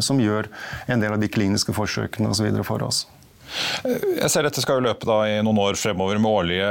som 0.00 0.20
gjør 0.22 0.48
en 0.88 1.04
del 1.04 1.16
av 1.16 1.20
de 1.20 1.28
kliniske 1.28 1.76
forsøkene 1.76 2.32
osv. 2.32 2.48
for 2.64 2.88
oss. 2.88 3.04
Jeg 3.84 4.30
ser 4.30 4.46
dette 4.46 4.62
skal 4.62 4.78
jo 4.78 4.86
løpe 4.88 5.08
da 5.08 5.22
i 5.28 5.38
noen 5.44 5.58
år 5.62 5.78
fremover 5.80 6.20
med 6.20 6.30
årlige 6.30 6.70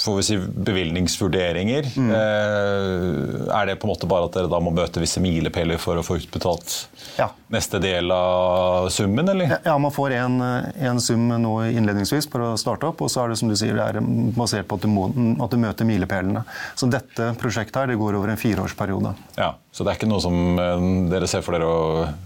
får 0.00 0.16
vi 0.16 0.22
si, 0.22 0.36
bevilgningsvurderinger. 0.38 1.88
Mm. 1.96 2.10
Eh, 2.10 3.56
er 3.58 3.66
det 3.66 3.76
på 3.80 3.88
en 3.88 3.92
måte 3.92 4.08
bare 4.10 4.28
at 4.28 4.36
dere 4.36 4.50
da 4.50 4.60
må 4.62 4.72
møte 4.74 5.02
visse 5.02 5.22
milepæler 5.22 5.80
for 5.82 6.00
å 6.00 6.04
få 6.06 6.18
utbetalt 6.20 6.76
ja. 7.18 7.28
neste 7.52 7.80
del 7.82 8.12
av 8.14 8.88
summen, 8.94 9.28
eller? 9.32 9.56
Ja, 9.66 9.76
man 9.82 9.94
får 9.94 10.16
en, 10.20 10.40
en, 10.40 11.00
sum 11.02 11.28
nå 11.42 11.54
innledningsvis 11.68 12.30
for 12.32 12.50
å 12.50 12.54
starte 12.60 12.88
opp, 12.90 13.02
og 13.04 13.12
så 13.12 13.24
er 13.24 13.32
det 13.32 13.40
som 13.40 13.50
du 13.50 13.56
sier, 13.58 13.76
det 13.76 13.88
er 13.90 14.00
basert 14.36 14.68
på 14.70 14.80
at 14.80 14.86
du, 14.86 14.90
må, 14.92 15.08
at 15.44 15.52
du 15.52 15.60
møter 15.60 15.88
milepælene. 15.88 16.44
Så 16.78 16.88
dette 16.90 17.32
prosjektet 17.40 17.82
her, 17.82 17.92
det 17.92 18.00
går 18.00 18.18
over 18.18 18.32
en 18.32 18.40
fireårsperiode. 18.40 19.14
Ja. 19.40 19.54
Så 19.70 19.84
det 19.86 19.92
er 19.92 19.98
ikke 20.00 20.08
noe 20.10 20.22
som 20.22 20.58
eh, 20.58 20.84
dere 21.12 21.28
ser 21.30 21.44
for 21.46 21.54
dere 21.54 21.66
å 21.70 21.82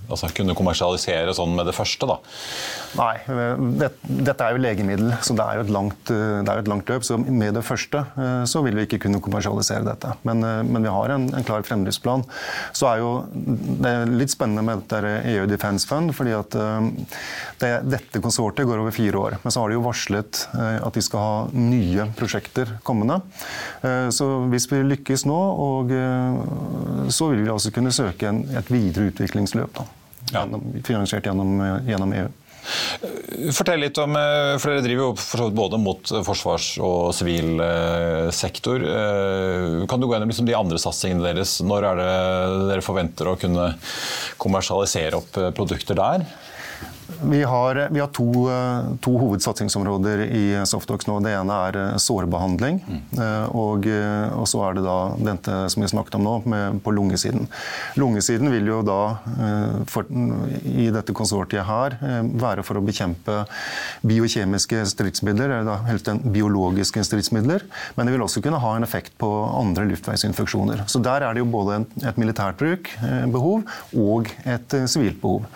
altså, 0.08 0.30
kunne 0.32 0.56
kommersialisere 0.56 1.34
sånn 1.36 1.52
med 1.52 1.68
det 1.68 1.74
første? 1.76 2.08
da? 2.08 2.16
Nei, 2.96 3.18
det, 3.82 3.90
dette 4.06 4.46
er 4.46 4.54
jo 4.54 4.62
legemiddel, 4.64 5.10
så 5.20 5.36
det 5.36 5.44
er 5.44 5.58
jo 5.58 5.64
et 5.66 5.72
langt, 5.76 6.12
eh, 6.14 6.38
det 6.40 6.54
et 6.62 6.70
langt 6.72 6.88
løp. 6.88 7.04
Så 7.04 7.18
med 7.20 7.52
det 7.58 7.64
første 7.66 8.00
eh, 8.16 8.44
så 8.48 8.62
vil 8.64 8.78
vi 8.80 8.86
ikke 8.88 9.02
kunne 9.04 9.20
kommersialisere 9.24 9.84
dette. 9.84 10.14
Men, 10.24 10.40
men 10.70 10.88
vi 10.88 10.94
har 10.94 11.12
en, 11.12 11.26
en, 11.34 11.44
klar 11.44 11.66
fremdriftsplan. 11.68 12.24
Så 12.72 12.88
er 12.88 13.02
jo 13.02 13.12
det 13.34 13.92
er 13.92 14.14
litt 14.14 14.32
spennende 14.32 14.64
med 14.64 14.86
dette 14.86 15.12
EU 15.34 15.44
Defence 15.50 15.84
Fund, 15.90 16.14
fordi 16.16 16.32
at 16.38 16.56
det, 17.60 17.70
dette 17.90 18.22
konsortiet 18.24 18.68
går 18.68 18.80
over 18.80 18.94
fire 18.94 19.20
år. 19.20 19.38
Men 19.44 19.52
så 19.52 19.60
har 19.60 19.68
de 19.68 19.76
jo 19.76 19.84
varslet 19.84 20.46
at 20.54 20.96
de 20.96 21.04
skal 21.04 21.20
ha 21.20 21.36
nye 21.52 22.06
prosjekter 22.16 22.76
kommende. 22.86 23.20
Så 24.14 24.28
hvis 24.52 24.66
vi 24.70 24.80
lykkes 24.86 25.26
nå, 25.28 25.40
og 25.66 25.92
så 27.12 27.28
vil 27.30 27.33
vi 27.42 27.50
altså 27.50 27.72
kunne 27.74 27.92
søke 27.94 28.30
en, 28.30 28.44
et 28.56 28.70
videre 28.72 29.10
utviklingsløp. 29.10 29.76
Da, 29.76 29.86
gjennom, 30.32 30.64
finansiert 30.86 31.26
gjennom, 31.28 31.58
gjennom, 31.88 32.16
EU. 32.20 32.32
Fortell 33.52 33.82
litt 33.82 33.98
om, 34.00 34.14
eh, 34.16 34.54
for 34.56 34.72
Dere 34.72 34.84
driver 34.86 35.10
jo 35.10 35.50
både 35.52 35.80
mot 35.80 36.12
forsvars- 36.24 36.78
og 36.80 37.12
sivil 37.12 37.60
eh, 37.60 38.30
sektor. 38.32 38.80
Eh, 38.80 39.84
kan 39.90 40.00
du 40.00 40.06
gå 40.06 40.14
gjennom 40.14 40.32
liksom 40.32 40.48
de 40.48 40.56
andre 40.56 40.80
satsingene 40.80 41.26
deres? 41.26 41.58
Når 41.60 41.90
er 41.90 42.00
det 42.00 42.14
dere 42.70 42.86
forventer 42.86 43.28
å 43.28 43.36
kunne 43.40 43.74
kommersialisere 44.40 45.20
opp 45.20 45.36
produkter 45.56 46.00
der? 46.00 46.24
Vi 47.30 47.42
har, 47.42 47.88
vi 47.90 48.00
har 48.00 48.06
to, 48.06 48.50
eh, 48.50 48.96
to, 49.00 49.18
hovedsatsingsområder 49.18 50.18
i 50.18 50.66
Softox 50.66 51.06
nå. 51.06 51.18
Det 51.24 51.32
ene 51.34 51.56
er 51.68 51.78
eh, 51.80 51.96
sårbehandling. 51.96 52.80
Mm. 52.84 53.00
Og, 53.54 53.86
og, 53.86 54.44
så 54.48 54.60
er 54.66 54.76
det 54.76 54.84
da 54.84 54.96
dette 55.30 55.56
som 55.72 55.82
vi 55.84 55.88
snakket 55.90 56.18
om 56.18 56.24
nå, 56.26 56.34
med, 56.50 56.80
på 56.84 56.92
lungesiden. 56.94 57.46
Lungesiden 58.00 58.50
vil 58.52 58.68
jo 58.68 58.80
da 58.86 58.98
for, 59.90 60.08
i 60.64 60.88
dette 60.92 61.14
konsortiet 61.16 61.66
her 61.66 61.96
være 62.40 62.64
for 62.66 62.78
å 62.78 62.84
bekjempe 62.84 63.44
biokjemiske 64.06 64.82
stridsmidler, 64.90 65.56
eller 65.56 65.68
da 65.68 65.78
helst 65.88 66.10
biologiske 66.34 67.04
stridsmidler. 67.06 67.64
Men 67.96 68.08
det 68.08 68.16
vil 68.16 68.26
også 68.26 68.42
kunne 68.44 68.60
ha 68.62 68.74
en 68.76 68.86
effekt 68.86 69.16
på 69.20 69.30
andre 69.46 69.86
luftveisinfeksjoner. 69.92 70.84
Så 70.90 71.02
der 71.04 71.24
er 71.24 71.34
det 71.34 71.44
jo 71.44 71.50
både 71.54 71.82
et 72.04 72.20
militært 72.20 72.60
bruk, 72.60 72.90
behov, 73.32 73.64
og 73.94 74.32
et 74.44 74.80
sivilt 74.90 75.20
behov. 75.22 75.48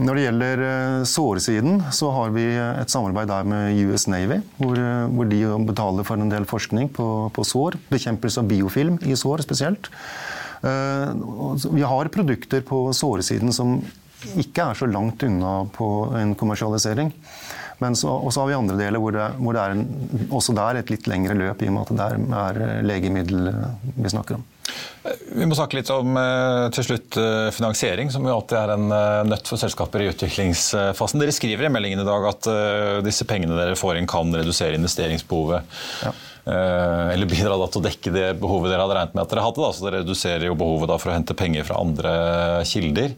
Når 0.00 0.16
det 0.16 0.22
gjelder 0.24 0.60
såresiden, 1.08 1.80
så 1.92 2.08
har 2.14 2.30
vi 2.32 2.46
et 2.56 2.92
samarbeid 2.92 3.28
der 3.28 3.48
med 3.48 3.76
US 3.90 4.06
Navy, 4.08 4.38
hvor, 4.56 4.78
eh, 4.80 5.08
hvor 5.12 5.28
de 5.28 5.40
betaler 5.68 6.06
for 6.08 6.16
en 6.16 6.32
del 6.32 6.46
forskning 6.48 6.88
på, 6.96 7.06
på, 7.36 7.44
sår. 7.44 7.76
Bekjempelse 7.92 8.40
av 8.40 8.48
biofilm 8.48 8.96
i 9.04 9.16
sår 9.18 9.44
spesielt. 9.44 9.90
Eh, 10.64 11.12
vi 11.76 11.84
har 11.84 12.12
produkter 12.14 12.64
på 12.64 12.86
såresiden 12.96 13.52
som 13.52 13.76
ikke 14.40 14.70
er 14.70 14.80
så 14.80 14.88
langt 14.88 15.22
unna 15.26 15.66
på 15.76 15.90
en 16.16 16.32
kommersialisering. 16.34 17.12
Men 17.80 17.96
så, 17.96 18.12
har 18.24 18.48
vi 18.48 18.56
andre 18.56 18.76
deler 18.80 19.00
hvor 19.00 19.12
det, 19.16 19.26
hvor 19.40 19.56
det 19.56 19.66
er 19.66 19.76
en, 19.76 19.84
også 20.32 20.56
der 20.56 20.80
et 20.80 20.92
litt 20.92 21.08
lengre 21.08 21.36
løp, 21.36 21.60
i 21.60 21.68
og 21.68 21.76
med 21.76 21.92
at 21.92 22.00
det 22.00 22.40
er 22.40 22.88
legemiddel 22.88 23.52
vi 23.96 24.12
snakker 24.12 24.40
om. 24.40 24.48
Vi 25.32 25.46
må 25.48 25.56
snakke 25.56 25.78
litt 25.78 25.90
om 25.94 26.16
eh, 26.20 26.66
til 26.76 26.84
slutt 26.90 27.16
eh, 27.16 27.48
finansiering, 27.56 28.10
som 28.12 28.26
jo 28.26 28.34
alltid 28.34 28.58
er 28.58 28.72
en 28.74 28.90
eh, 28.92 29.20
nøtt 29.30 29.48
for 29.48 29.60
selskaper 29.60 30.04
i 30.04 30.10
utviklingsfasen. 30.12 31.22
Dere 31.22 31.34
skriver 31.34 31.68
i 31.68 31.72
meldingen 31.72 32.02
i 32.02 32.08
dag 32.08 32.26
at 32.28 32.50
disse 33.06 33.24
pengene 33.28 33.56
dere 33.56 33.78
får 33.80 34.00
inn, 34.00 34.10
kan 34.10 34.34
redusere 34.36 34.76
investeringsbehovet. 34.76 35.80
Ja. 36.04 36.12
Eller 36.46 37.28
bidra 37.28 37.56
til 37.68 37.80
å 37.80 37.84
dekke 37.84 38.12
det 38.14 38.26
behovet 38.40 38.72
dere 38.72 38.84
hadde 38.84 38.96
regnet 38.96 39.16
med 39.16 39.24
at 39.24 39.32
dere 39.32 39.44
hadde. 39.44 39.62
Da. 39.62 39.72
Så 39.76 39.86
det 39.86 39.94
reduserer 39.98 40.46
jo 40.48 40.58
behovet 40.58 40.94
for 40.96 41.12
å 41.12 41.16
hente 41.16 41.36
penger 41.38 41.66
fra 41.68 41.80
andre 41.82 42.14
kilder. 42.68 43.16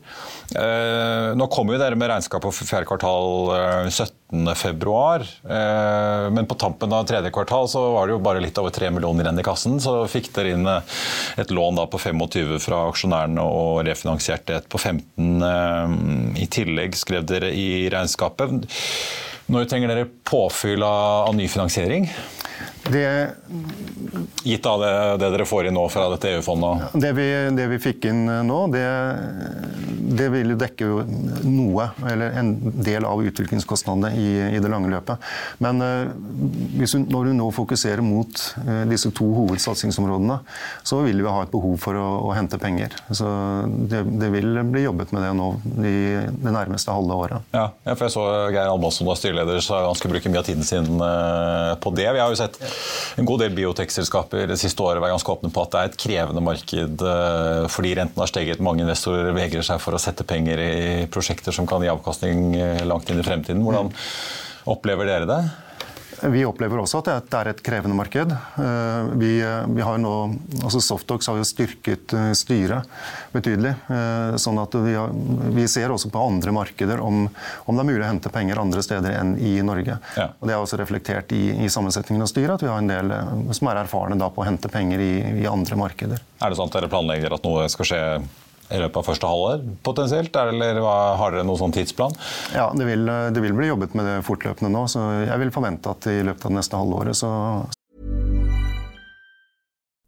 Eh, 0.52 1.32
nå 1.38 1.46
kommer 1.52 1.76
jo 1.76 1.80
dere 1.80 1.96
med 1.96 2.10
regnskap 2.10 2.44
for 2.44 2.68
fjerde 2.68 2.88
kvartal 2.88 3.88
17.2. 3.88 5.24
Eh, 5.48 5.56
eh, 5.56 6.26
men 6.34 6.48
på 6.48 6.58
tampen 6.60 6.92
av 6.92 7.06
tredje 7.08 7.32
kvartal 7.32 7.68
så 7.72 7.84
var 7.94 8.08
det 8.08 8.16
jo 8.16 8.22
bare 8.24 8.42
litt 8.44 8.58
over 8.60 8.74
3 8.74 8.92
millioner 8.92 9.28
igjen 9.28 9.40
i 9.40 9.46
kassen. 9.46 9.80
Så 9.82 9.96
fikk 10.12 10.32
dere 10.36 10.54
inn 10.56 10.68
et 10.68 11.54
lån 11.54 11.80
da 11.80 11.88
på 11.90 12.00
25 12.02 12.58
fra 12.62 12.84
aksjonærene 12.90 13.46
og 13.46 13.82
refinansierte 13.88 14.58
et 14.60 14.70
på 14.72 14.80
15 14.80 16.36
i 16.42 16.48
tillegg, 16.52 16.96
skrev 16.98 17.26
dere 17.28 17.52
i 17.56 17.88
regnskapet. 17.92 18.68
Når 19.52 19.68
trenger 19.68 19.90
dere 19.90 20.10
påfyll 20.28 20.84
av 20.86 21.32
ny 21.36 21.48
finansiering? 21.50 22.08
Det, 22.92 23.06
Gitt 24.42 24.66
av 24.66 24.80
det, 24.80 25.16
det, 25.22 25.30
dere 25.30 25.46
får 25.46 25.68
inn 25.68 25.76
nå 25.76 25.84
fra 25.92 26.08
dette 26.12 26.32
EU-fondet? 26.34 26.96
Det, 26.98 27.12
det, 27.56 27.66
vi 27.70 27.78
fikk 27.82 28.08
inn 28.10 28.24
nå, 28.46 28.58
det, 28.72 28.84
det 30.18 30.28
vil 30.34 30.56
dekke 30.58 30.88
noe, 31.46 31.88
eller 32.10 32.34
en 32.40 32.50
del 32.82 33.06
av 33.06 33.22
utviklingskostnadene 33.22 34.10
i, 34.18 34.28
i 34.56 34.60
det 34.62 34.70
lange 34.72 34.90
løpet. 34.92 35.22
Men 35.62 35.82
uh, 35.82 36.10
når 37.06 37.30
du 37.30 37.32
nå 37.38 37.48
fokuserer 37.54 38.02
mot 38.04 38.42
uh, 38.66 38.82
disse 38.90 39.12
to 39.14 39.28
hovedsatsingsområdene, 39.36 40.40
så 40.82 41.00
vil 41.06 41.22
vi 41.22 41.30
ha 41.30 41.46
et 41.46 41.52
behov 41.54 41.78
for 41.82 41.98
å, 41.98 42.08
å 42.28 42.34
hente 42.36 42.58
penger. 42.62 42.96
Så 43.14 43.28
det, 43.88 44.02
vil 44.34 44.58
bli 44.72 44.84
jobbet 44.86 45.14
med 45.14 45.26
det 45.26 45.32
nå 45.38 45.48
i 45.86 45.96
det 46.42 46.54
nærmeste 46.54 46.94
halve 46.94 47.20
året. 47.26 47.52
Ja, 47.54 47.68
for 47.92 48.06
jeg 48.08 48.16
så 48.16 48.26
Geir 48.50 48.72
Almås 48.72 48.98
som 48.98 49.08
var 49.08 49.20
styreleder, 49.20 49.62
så 49.62 49.84
han 49.86 49.98
skulle 49.98 50.16
bruke 50.16 50.32
mye 50.32 50.42
av 50.42 50.50
tiden 50.50 50.66
sin 50.66 50.90
på 51.82 51.94
det. 51.96 52.10
Vi 52.10 52.22
har 52.22 52.32
jo 52.32 52.38
sett 52.38 52.58
en 53.20 53.28
god 53.28 53.42
del 53.44 53.56
biotekselskaper 53.56 54.46
det 54.50 54.58
siste 54.60 54.84
året 54.84 55.02
vært 55.02 55.14
ganske 55.16 55.34
åpne 55.34 55.52
på 55.52 55.64
at 55.64 55.72
det 55.72 55.80
er 55.80 55.90
et 55.90 55.98
krevende 56.04 56.44
marked 56.44 57.04
eh, 57.14 57.64
fordi 57.72 57.94
renten 57.98 58.22
har 58.22 58.30
steget. 58.30 58.62
Mange 58.64 58.84
investorer 58.86 59.34
vegrer 59.36 59.66
seg 59.66 59.82
for 59.82 59.96
å 59.96 60.02
sette 60.02 60.26
penger 60.28 60.62
i 60.62 60.70
prosjekter 61.12 61.54
som 61.54 61.68
kan 61.68 61.84
gi 61.84 61.92
avkastning 61.92 62.54
eh, 62.56 62.86
langt 62.88 63.10
inn 63.10 63.20
i 63.22 63.26
fremtiden. 63.26 63.64
Hvordan 63.66 63.92
opplever 64.72 65.08
dere 65.08 65.28
det? 65.28 65.42
Vi 66.30 66.44
opplever 66.46 66.78
også 66.78 67.00
at 67.00 67.08
det 67.30 67.38
er 67.38 67.50
et 67.50 67.60
krevende 67.66 67.96
marked. 67.98 68.30
Eh, 68.30 69.08
vi, 69.18 69.32
vi 69.74 69.82
har 69.82 69.98
nå, 69.98 70.12
altså 70.62 70.78
Softox 70.84 71.26
har 71.26 71.40
jo 71.40 71.46
styrket 71.46 72.14
eh, 72.14 72.28
styret 72.38 72.86
betydelig. 73.34 73.72
Eh, 73.90 74.36
sånn 74.42 74.60
at 74.62 74.76
vi, 74.84 74.94
har, 74.94 75.10
vi 75.56 75.66
ser 75.70 75.90
også 75.90 76.12
på 76.14 76.22
andre 76.22 76.54
markeder 76.54 77.02
om, 77.02 77.24
om, 77.26 77.74
det 77.74 77.82
er 77.82 77.88
mulig 77.90 78.04
å 78.04 78.10
hente 78.10 78.32
penger 78.34 78.62
andre 78.62 78.84
steder 78.86 79.18
enn 79.18 79.34
i 79.42 79.56
Norge. 79.66 79.98
Ja. 80.18 80.28
Og 80.38 80.46
Det 80.46 80.54
er 80.54 80.62
også 80.62 80.78
reflektert 80.78 81.34
i, 81.34 81.42
i, 81.64 81.70
sammensetningen 81.72 82.22
av 82.22 82.30
styret 82.30 82.54
at 82.54 82.66
vi 82.66 82.70
har 82.70 82.78
en 82.78 82.92
del 82.92 83.16
som 83.56 83.72
er 83.72 83.82
erfarne 83.82 84.18
da 84.20 84.30
på 84.30 84.44
å 84.44 84.46
hente 84.46 84.70
penger 84.70 85.02
i, 85.02 85.12
i 85.42 85.48
andre 85.50 85.80
markeder. 85.80 86.22
Er 86.38 86.52
det 86.52 86.60
sånn 86.60 86.70
at 86.70 86.78
dere 86.78 86.92
planlegger 86.92 87.34
at 87.34 87.46
noe 87.46 87.66
skal 87.72 87.88
skje 87.88 88.02
i 88.72 88.80
løpet 88.80 88.98
av 89.00 89.06
første 89.10 89.28
halvår 89.28 89.66
potensielt? 89.84 90.36
Eller 90.36 90.80
har 90.82 91.34
dere 91.34 91.44
noen 91.46 91.60
sånn 91.60 91.76
tidsplan? 91.76 92.16
Ja, 92.56 92.70
det 92.76 92.88
vil, 92.88 93.06
det 93.06 93.44
vil, 93.44 93.54
bli 93.56 93.70
jobbet 93.70 93.94
med 93.98 94.08
det 94.08 94.16
fortløpende 94.26 94.72
nå. 94.72 94.86
Så 94.90 95.04
jeg 95.26 95.38
vil 95.44 95.54
forvente 95.54 95.92
at 95.92 96.10
i 96.10 96.22
løpet 96.24 96.48
av 96.48 96.54
det 96.54 96.60
neste 96.60 96.80
halvåret 96.80 97.22
så 97.22 97.32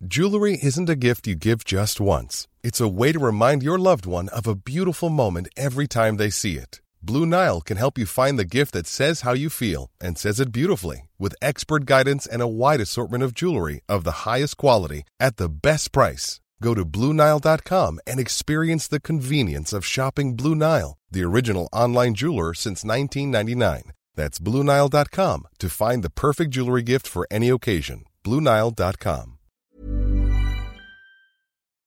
Jewelry 0.06 0.58
isn't 0.62 0.90
a 0.90 0.96
gift 0.96 1.26
you 1.26 1.34
give 1.34 1.64
just 1.64 1.98
once. 1.98 2.46
It's 2.62 2.80
a 2.80 2.88
way 2.88 3.10
to 3.12 3.18
remind 3.18 3.62
your 3.62 3.78
loved 3.78 4.04
one 4.04 4.28
of 4.28 4.46
a 4.46 4.54
beautiful 4.54 5.08
moment 5.08 5.48
every 5.56 5.86
time 5.86 6.18
they 6.18 6.28
see 6.28 6.56
it. 6.58 6.82
Blue 7.00 7.24
Nile 7.24 7.62
can 7.62 7.78
help 7.78 7.98
you 7.98 8.04
find 8.04 8.38
the 8.38 8.44
gift 8.44 8.72
that 8.72 8.86
says 8.86 9.22
how 9.22 9.32
you 9.32 9.48
feel 9.48 9.90
and 10.00 10.18
says 10.18 10.40
it 10.40 10.52
beautifully 10.52 11.08
with 11.18 11.34
expert 11.40 11.86
guidance 11.86 12.26
and 12.26 12.42
a 12.42 12.48
wide 12.48 12.80
assortment 12.80 13.22
of 13.22 13.34
jewelry 13.34 13.80
of 13.88 14.04
the 14.04 14.24
highest 14.28 14.58
quality 14.58 15.04
at 15.18 15.36
the 15.36 15.48
best 15.48 15.92
price. 15.92 16.40
Go 16.64 16.72
to 16.74 16.84
BlueNile.com 16.96 18.00
and 18.06 18.18
experience 18.18 18.88
the 18.88 19.00
convenience 19.00 19.74
of 19.76 19.84
shopping 19.84 20.34
Blue 20.34 20.54
Nile, 20.54 20.96
the 21.10 21.22
original 21.22 21.68
online 21.72 22.14
jeweler 22.14 22.54
since 22.54 22.84
1999. 22.84 23.92
That's 24.14 24.38
BlueNile.com 24.38 25.48
to 25.58 25.68
find 25.68 26.02
the 26.02 26.14
perfect 26.24 26.52
jewelry 26.52 26.82
gift 26.82 27.06
for 27.06 27.26
any 27.30 27.50
occasion. 27.50 28.04
BlueNile.com. 28.24 29.36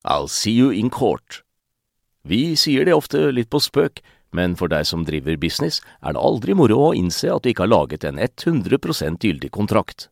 I'll 0.06 0.28
see 0.28 0.52
you 0.52 0.70
in 0.70 0.92
court. 0.92 1.42
Vi 2.24 2.54
sier 2.56 2.86
det 2.86 2.94
ofte 2.94 3.32
litt 3.32 3.50
på 3.50 3.60
spøk, 3.64 4.04
men 4.32 4.54
for 4.60 4.70
deg 4.70 4.86
som 4.86 5.08
driver 5.08 5.40
business, 5.42 5.82
er 6.06 6.14
det 6.14 6.22
aldri 6.22 6.54
moro 6.54 6.78
å 6.90 6.94
innse 6.94 7.34
at 7.34 7.42
du 7.44 7.50
ikke 7.50 7.66
har 7.66 7.74
laget 7.74 8.06
en 8.06 8.22
100 8.22 9.18
gyldig 9.26 9.52
kontrakt. 9.58 10.12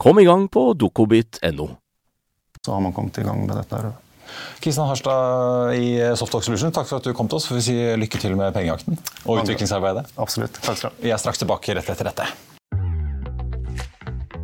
Kom 0.00 0.18
i 0.20 0.24
gang 0.24 0.48
på 0.52 0.72
dokobit.no. 0.78 1.68
Så 2.64 2.72
har 2.72 2.80
man 2.80 2.92
kommet 2.94 3.18
i 3.18 3.26
gang 3.26 3.46
med 3.46 3.56
dette. 3.56 3.76
her. 3.76 3.92
Kristian 4.62 4.86
Harstad 4.88 5.74
i 5.76 5.98
Softalk 6.16 6.44
Solution, 6.46 6.72
takk 6.72 6.86
for 6.88 7.02
at 7.02 7.04
du 7.04 7.12
kom 7.16 7.28
til 7.28 7.36
oss. 7.40 7.48
Får 7.50 7.58
vi 7.58 7.64
si 7.66 7.74
lykke 8.00 8.20
til 8.22 8.36
med 8.38 8.54
pengejakten 8.54 8.96
og 9.26 9.42
utviklingsarbeidet. 9.42 10.06
Absolutt. 10.16 10.56
Takk 10.62 10.78
skal 10.78 10.92
du 10.92 10.94
ha. 10.94 11.02
Vi 11.04 11.12
er 11.12 11.20
straks 11.20 11.42
tilbake 11.42 11.76
rett 11.76 11.90
etter 11.92 12.08
dette. 12.08 12.28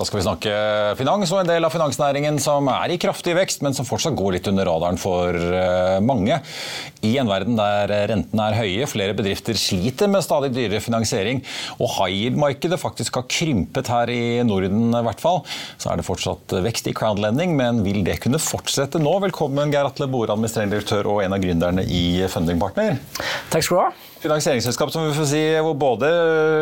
Da 0.00 0.06
skal 0.08 0.16
vi 0.16 0.24
snakke 0.24 0.52
finans 0.96 1.28
og 1.28 1.42
en 1.42 1.48
del 1.50 1.66
av 1.66 1.74
finansnæringen 1.74 2.38
som 2.40 2.70
er 2.72 2.94
i 2.94 2.96
kraftig 3.00 3.34
vekst, 3.36 3.60
men 3.60 3.74
som 3.76 3.84
fortsatt 3.84 4.16
går 4.16 4.32
litt 4.38 4.48
under 4.48 4.64
radaren 4.64 4.96
for 4.96 5.36
eh, 5.36 5.98
mange. 6.00 6.38
I 7.04 7.10
en 7.20 7.28
verden 7.28 7.58
der 7.58 7.92
rentene 8.08 8.46
er 8.46 8.56
høye, 8.56 8.88
flere 8.88 9.12
bedrifter 9.18 9.60
sliter 9.60 10.08
med 10.08 10.24
stadig 10.24 10.54
dyrere 10.56 10.80
finansiering, 10.80 11.42
og 11.76 11.92
high 11.98 12.16
yield-markedet 12.16 12.80
faktisk 12.80 13.20
har 13.20 13.28
krympet 13.28 13.92
her 13.92 14.08
i 14.14 14.40
Norden 14.48 14.88
i 14.88 15.04
hvert 15.04 15.20
fall, 15.20 15.42
så 15.76 15.92
er 15.92 16.00
det 16.00 16.08
fortsatt 16.08 16.56
vekst 16.64 16.88
i 16.88 16.96
crowdlending, 16.96 17.52
men 17.60 17.84
vil 17.84 18.00
det 18.06 18.22
kunne 18.24 18.40
fortsette 18.40 19.02
nå? 19.04 19.18
Velkommen, 19.28 19.68
Geir 19.74 19.90
Atle 19.90 20.08
Bore, 20.08 20.32
administrerende 20.32 20.78
direktør 20.78 21.12
og 21.12 21.26
en 21.26 21.36
av 21.36 21.44
gründerne 21.44 21.84
i 21.84 22.22
Funding 22.32 22.62
Partner. 22.62 22.96
Takk 23.52 23.68
skal 23.68 23.76
du 23.76 23.84
ha. 23.84 24.09
Finansieringsselskap 24.20 24.90
som 24.92 25.06
vi 25.06 25.14
får 25.16 25.26
si, 25.30 25.40
hvor 25.64 25.76
både 25.80 26.08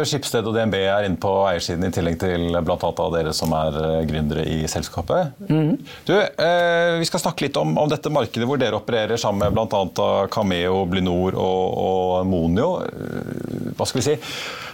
Skipsted 0.06 0.46
og 0.46 0.54
DNB 0.54 0.76
er 0.78 1.08
inne 1.08 1.18
på 1.18 1.32
eiersiden, 1.48 1.88
i 1.88 1.94
tillegg 1.94 2.20
til 2.20 2.54
bl.a. 2.54 2.90
dere 3.16 3.32
som 3.34 3.50
er 3.58 3.78
eh, 3.80 4.04
gründere 4.06 4.44
i 4.46 4.60
selskapet. 4.70 5.34
Mm. 5.48 5.72
Du, 6.06 6.14
eh, 6.14 6.92
Vi 7.00 7.08
skal 7.08 7.24
snakke 7.24 7.48
litt 7.48 7.58
om, 7.58 7.74
om, 7.82 7.90
dette 7.90 8.14
markedet 8.14 8.46
hvor 8.46 8.62
dere 8.62 8.78
opererer 8.78 9.18
sammen 9.18 9.42
med 9.42 9.58
bl.a. 9.58 10.06
Cameo, 10.30 10.84
Blinor 10.86 11.34
og, 11.34 11.66
og 11.82 12.30
Monio. 12.30 12.70
Eh, 12.86 13.74
hva 13.74 13.90
skal 13.90 14.04
vi 14.04 14.06
si? 14.06 14.16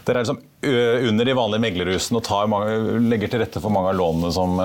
Dere 0.05 0.21
er 0.21 0.27
liksom 0.27 0.45
under 1.09 1.25
de 1.25 1.37
vanlige 1.37 1.65
meglerhusene 1.65 2.21
og 2.21 2.49
mange, 2.53 2.77
legger 3.09 3.33
til 3.33 3.41
rette 3.47 3.61
for 3.65 3.73
mange 3.73 3.95
av 3.95 3.97
lånene 3.97 4.31
som 4.33 4.61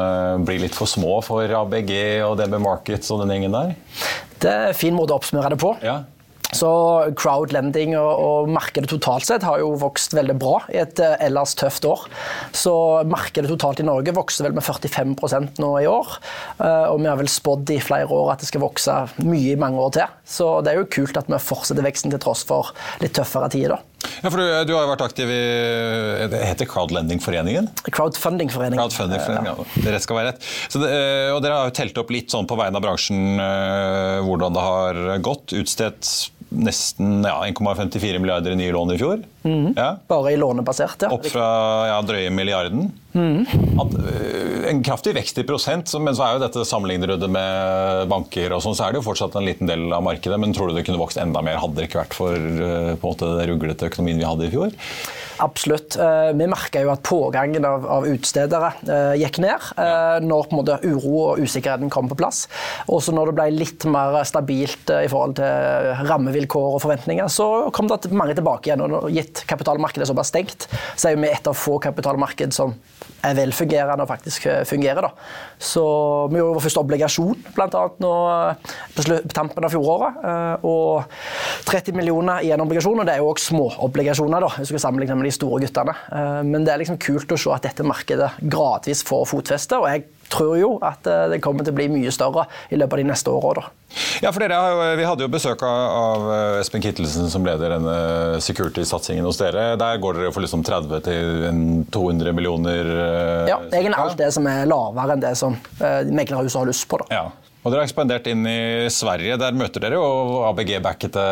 blir 0.48 0.60
litt 0.64 0.76
for 0.76 0.88
små 0.88 1.22
for 1.24 1.48
ABG 1.64 1.92
og 2.28 2.36
DNB 2.40 2.60
Markets 2.64 3.12
og 3.16 3.24
den 3.24 3.32
gjengen 3.36 3.56
der? 3.56 3.74
Det 4.40 4.52
er 4.52 4.72
en 4.74 4.80
fin 4.80 4.96
måte 4.96 5.16
å 5.16 5.20
oppsummere 5.20 5.56
det 5.56 5.64
på. 5.64 5.78
Ja. 5.84 6.02
Så 6.56 6.70
crowdlending 7.20 7.94
og, 8.00 8.10
og, 8.10 8.50
markedet 8.50 8.90
totalt 8.90 9.28
sett 9.28 9.46
har 9.46 9.62
jo 9.62 9.76
vokst 9.78 10.16
veldig 10.18 10.36
bra 10.42 10.56
i 10.74 10.80
et 10.82 11.02
uh, 11.04 11.14
ellers 11.22 11.54
tøft 11.60 11.86
år. 11.86 12.08
Så 12.56 12.74
markedet 13.10 13.52
totalt 13.52 13.84
i 13.84 13.86
Norge 13.86 14.16
vokser 14.18 14.48
vel 14.48 14.58
med 14.58 14.66
45% 14.66 15.62
nå 15.62 15.74
i 15.84 15.90
år. 15.90 16.16
Uh, 16.58 16.90
og 16.90 17.04
vi 17.04 17.12
har 17.12 17.20
vel 17.20 17.30
spådd 17.30 17.70
i 17.76 17.82
flere 17.84 18.10
år 18.10 18.34
at 18.34 18.42
det 18.42 18.50
skal 18.50 18.66
vokse 18.66 18.96
mye 19.22 19.54
i 19.54 19.60
mange 19.60 19.82
år 19.84 19.94
til. 20.00 20.16
Så 20.26 20.50
det 20.66 20.74
er 20.74 20.82
jo 20.82 20.90
kult 20.90 21.20
at 21.22 21.30
vi 21.30 21.42
fortsetter 21.44 21.86
veksten 21.86 22.16
til 22.16 22.24
tross 22.24 22.42
for 22.50 22.74
litt 23.04 23.14
tøffere 23.18 23.52
tider. 23.54 23.86
Ja, 24.24 24.32
for 24.32 24.40
du, 24.40 24.46
du, 24.66 24.74
har 24.74 24.86
jo 24.86 24.92
vært 24.94 25.04
aktiv 25.04 25.30
i 25.30 25.40
det 26.32 26.40
heter 26.48 26.68
Crowdlendingforeningen? 26.72 27.68
Crowdfundingforeningen. 27.92 28.80
Crowdfundingforeningen, 28.80 29.60
ja. 29.60 29.84
Det 29.84 29.94
rett 29.94 30.06
skal 30.06 30.18
være 30.18 30.32
rett. 30.32 30.50
Det, 30.74 30.92
og 31.36 31.42
Dere 31.44 31.60
har 31.60 31.70
jo 31.70 31.76
telt 31.76 32.00
opp 32.00 32.14
litt 32.16 32.32
sånn 32.32 32.48
på 32.50 32.58
vegne 32.60 32.80
av 32.80 32.86
bransjen 32.86 33.44
hvordan 34.26 34.56
det 34.56 34.66
har 34.66 35.02
gått. 35.26 35.56
Utstedt 35.60 36.14
nesten 36.50 37.24
ja, 37.24 37.38
1,54 37.46 38.20
milliarder 38.20 38.56
i 38.56 38.60
nye 38.60 38.72
lån 38.76 38.94
i 38.96 39.00
fjor. 39.02 39.24
Mm. 39.44 39.74
Ja. 39.78 39.94
Bare 40.08 40.34
i 40.34 40.38
lånebasert, 40.40 41.06
ja. 41.06 41.12
Opp 41.16 41.28
fra 41.32 41.46
ja, 41.88 42.00
drøye 42.04 42.32
milliarden. 42.34 42.90
Mm. 43.14 43.46
At, 43.82 43.96
øh, 43.96 44.66
en 44.70 44.84
kraftig 44.86 45.16
vekst 45.18 45.40
i 45.42 45.46
prosent, 45.48 45.94
men 46.02 46.18
så 46.18 46.26
er 46.26 46.36
jo 46.36 46.44
dette 46.44 46.66
sammenligner 46.68 47.14
du 47.14 47.24
det 47.24 47.32
med 47.32 48.10
banker, 48.12 48.54
og 48.54 48.62
sånn, 48.64 48.78
så 48.78 48.86
er 48.86 48.94
det 48.94 49.02
jo 49.02 49.08
fortsatt 49.08 49.38
en 49.40 49.48
liten 49.48 49.70
del 49.70 49.88
av 49.96 50.04
markedet. 50.06 50.38
Men 50.42 50.54
tror 50.56 50.70
du 50.70 50.78
det 50.78 50.86
kunne 50.88 51.02
vokst 51.02 51.22
enda 51.22 51.42
mer, 51.46 51.62
hadde 51.62 51.80
det 51.80 51.90
ikke 51.90 52.04
vært 52.04 52.20
for 52.20 52.36
øh, 52.36 52.94
måte, 53.02 53.34
den 53.40 53.50
ruglete 53.54 53.90
økonomien 53.90 54.22
vi 54.22 54.28
hadde 54.28 54.50
i 54.50 54.54
fjor? 54.54 54.76
Absolutt. 55.40 55.96
Eh, 55.96 56.30
vi 56.36 56.50
merka 56.52 56.82
jo 56.84 56.92
at 56.92 57.04
pågangen 57.08 57.64
av, 57.64 57.86
av 57.88 58.08
utstedere 58.10 58.74
eh, 58.84 59.14
gikk 59.22 59.38
ned 59.40 59.70
ja. 59.78 60.20
når 60.20 60.50
på 60.50 60.52
en 60.52 60.60
måte, 60.60 60.76
uro 60.84 61.14
og 61.30 61.40
usikkerheten 61.40 61.92
kom 61.94 62.10
på 62.12 62.18
plass. 62.20 62.44
Også 62.92 63.16
når 63.16 63.32
det 63.32 63.38
ble 63.38 63.48
litt 63.56 63.88
mer 63.88 64.20
stabilt 64.28 64.92
i 64.92 65.08
forhold 65.08 65.38
til 65.40 66.04
rammevilkår 66.10 66.76
og 66.76 66.84
forventninger, 66.84 67.32
så 67.32 67.48
kom 67.76 67.88
det 67.88 68.12
mange 68.12 68.36
tilbake 68.36 68.70
igjen. 68.70 68.84
og 68.84 69.08
Gitt 69.16 69.29
kapitalmarkedet 69.50 70.10
er 70.10 70.28
stengt, 70.28 70.68
så 70.96 71.10
er 71.10 71.20
vi 71.20 71.30
et 71.30 71.48
av 71.48 71.58
få 71.58 71.78
kapitalmarked 71.84 72.56
som 72.56 72.76
er 73.26 73.36
velfungerende 73.36 74.06
og 74.06 74.10
faktisk 74.10 74.48
fungerer. 74.68 75.04
Da. 75.04 75.12
Så 75.60 75.84
Vi 76.32 76.40
gjorde 76.40 76.56
vår 76.56 76.64
første 76.64 76.84
obligasjon 76.84 77.42
bl.a. 77.56 77.82
nå 78.00 78.14
på 78.96 79.06
tampen 79.36 79.66
av 79.66 79.74
fjoråret. 79.74 80.20
Og 80.64 81.04
30 81.68 81.98
millioner 81.98 82.46
i 82.46 82.54
en 82.56 82.64
obligasjon, 82.64 83.02
og 83.02 83.08
det 83.08 83.16
er 83.16 83.24
jo 83.24 83.32
òg 83.34 83.42
småobligasjoner. 83.44 84.48
hvis 84.58 84.70
vi 84.70 84.78
skal 84.78 84.86
sammenligne 84.88 85.18
med 85.20 85.28
de 85.28 85.36
store 85.36 85.62
guttene. 85.66 85.96
Eh, 86.12 86.42
men 86.48 86.66
det 86.66 86.74
er 86.74 86.82
liksom 86.84 87.00
kult 87.02 87.32
å 87.32 87.40
se 87.40 87.52
at 87.54 87.68
dette 87.68 87.84
markedet 87.84 88.32
gradvis 88.42 89.04
får 89.08 89.28
fotfeste. 89.34 89.78
og 89.80 89.90
jeg 89.90 90.06
tror 90.32 90.56
jo 90.60 90.70
at 90.86 91.08
eh, 91.10 91.26
det 91.34 91.42
kommer 91.44 91.66
til 91.66 91.74
å 91.74 91.78
bli 91.80 91.88
mye 91.92 92.14
større 92.14 92.46
i 92.70 92.80
løpet 92.80 92.98
av 92.98 93.02
de 93.02 93.08
neste 93.10 93.34
åra. 93.34 93.66
Ja, 94.22 94.30
for 94.30 94.44
dere 94.44 94.58
jo, 94.60 94.86
Vi 95.00 95.06
hadde 95.08 95.26
jo 95.26 95.32
besøk 95.34 95.64
av 95.66 96.28
eh, 96.34 96.60
Espen 96.62 96.84
Kittelsen, 96.86 97.30
som 97.34 97.46
leder 97.48 97.76
denne 97.76 97.98
security-satsingen 98.46 99.28
hos 99.28 99.42
dere. 99.42 99.74
Der 99.82 100.02
går 100.02 100.20
dere 100.22 100.34
for 100.36 100.46
liksom 100.46 100.64
30 100.66 101.06
til 101.06 101.86
200 101.94 102.34
millioner 102.38 102.90
Ja, 103.50 103.60
egentlig 103.72 103.98
alt 104.00 104.18
det 104.22 104.32
som 104.36 104.48
er 104.50 104.66
lavere 104.70 105.16
enn 105.18 105.24
det 105.24 105.36
som 105.40 105.56
meglerhuset 105.80 106.62
har 106.62 106.70
lyst 106.70 106.88
på. 106.90 107.02
da. 107.04 107.22
Ja. 107.22 107.28
Og 107.60 107.74
Dere 107.74 107.82
har 107.82 107.90
ekspandert 107.90 108.28
inn 108.32 108.46
i 108.48 108.88
Sverige. 108.94 109.36
Der 109.42 109.56
møter 109.58 109.84
dere 109.84 109.98
jo 110.00 110.44
ABG-backete 110.48 111.26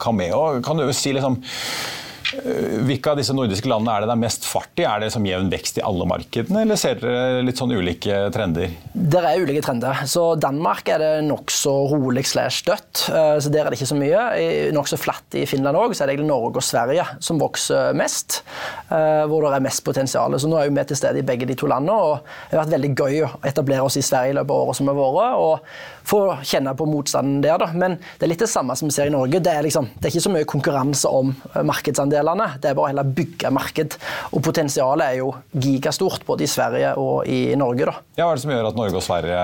Cameo. 0.00 0.62
Kan 0.64 0.80
du 0.80 0.86
si 0.96 1.12
liksom 1.12 1.36
Eh, 1.40 2.09
hvilke 2.86 3.12
av 3.12 3.18
disse 3.18 3.34
nordiske 3.34 3.68
landene 3.70 3.94
er 3.94 4.04
det 4.04 4.10
det 4.10 4.16
er 4.16 4.22
mest 4.22 4.46
fart 4.48 4.80
i? 4.80 4.86
Er 4.86 5.02
det 5.02 5.10
som 5.14 5.26
jevn 5.26 5.50
vekst 5.52 5.80
i 5.80 5.84
alle 5.86 6.06
markedene, 6.08 6.64
eller 6.64 6.78
ser 6.80 7.00
dere 7.00 7.42
litt 7.46 7.60
sånn 7.60 7.74
ulike 7.74 8.22
trender? 8.34 8.74
Det 8.94 9.22
er 9.22 9.42
ulike 9.42 9.62
trender. 9.64 10.02
Så 10.10 10.24
Danmark 10.40 10.88
er 10.92 11.02
det 11.02 11.10
nokså 11.26 11.74
rolig 11.92 12.24
slash 12.30 12.64
dødt. 12.68 13.04
Eh, 13.10 13.36
så 13.42 13.52
der 13.52 13.66
er 13.66 13.72
det 13.72 13.80
ikke 13.80 13.90
så 13.92 13.98
mye. 13.98 14.24
Nokså 14.76 15.00
flatt 15.00 15.38
i 15.38 15.46
Finland 15.50 15.78
òg, 15.78 15.94
så 15.94 16.04
er 16.04 16.10
det 16.10 16.18
egentlig 16.18 16.30
Norge 16.32 16.62
og 16.62 16.66
Sverige 16.66 17.06
som 17.22 17.40
vokser 17.40 17.96
mest. 17.98 18.40
Eh, 18.88 19.24
hvor 19.30 19.46
det 19.46 19.54
er 19.56 19.66
mest 19.68 19.84
potensial. 19.86 20.38
Så 20.40 20.50
nå 20.50 20.58
er 20.60 20.70
vi 20.70 20.86
til 20.90 21.00
stede 21.00 21.22
i 21.22 21.26
begge 21.26 21.48
de 21.48 21.58
to 21.58 21.70
landene, 21.70 21.96
og 21.96 22.34
det 22.50 22.58
har 22.58 22.64
vært 22.64 22.76
veldig 22.76 22.92
gøy 22.94 23.22
å 23.26 23.32
etablere 23.50 23.86
oss 23.86 23.98
i 24.00 24.04
Sverige 24.06 24.34
i 24.34 24.38
løpet 24.38 24.54
av 24.54 24.66
året 24.66 24.80
som 24.80 24.90
har 24.90 25.00
vært. 25.00 25.08
og 25.40 25.88
få 26.10 26.20
kjenne 26.42 26.72
på 26.74 26.86
motstanden 26.88 27.42
der. 27.44 27.62
Men 27.76 27.96
det 28.18 28.26
er 28.26 28.32
litt 28.32 28.42
det 28.42 28.50
samme 28.50 28.74
som 28.76 28.88
vi 28.88 28.94
ser 28.94 29.10
i 29.10 29.14
Norge. 29.14 29.38
Det 29.38 29.52
er, 29.52 29.62
liksom, 29.62 29.86
det 29.98 30.08
er 30.08 30.14
ikke 30.14 30.24
så 30.24 30.32
mye 30.32 30.48
konkurranse 30.48 31.10
om 31.20 31.32
markedsandeler 31.66 32.19
fordelene. 32.20 32.60
Det 32.60 32.70
er 32.70 32.76
bare 32.76 32.92
heller 32.92 33.12
bygge 33.16 33.50
marked. 33.54 33.96
Og 34.34 34.42
potensialet 34.44 35.04
er 35.06 35.18
jo 35.20 35.32
gigastort 35.52 36.24
både 36.26 36.44
i 36.44 36.50
Sverige 36.50 36.94
og 36.98 37.26
i 37.26 37.54
Norge. 37.56 37.86
da. 37.86 37.94
Ja, 38.16 38.26
Hva 38.26 38.32
er 38.32 38.36
det 38.36 38.42
som 38.42 38.52
gjør 38.52 38.68
at 38.68 38.76
Norge 38.76 38.96
og 38.96 39.04
Sverige 39.04 39.40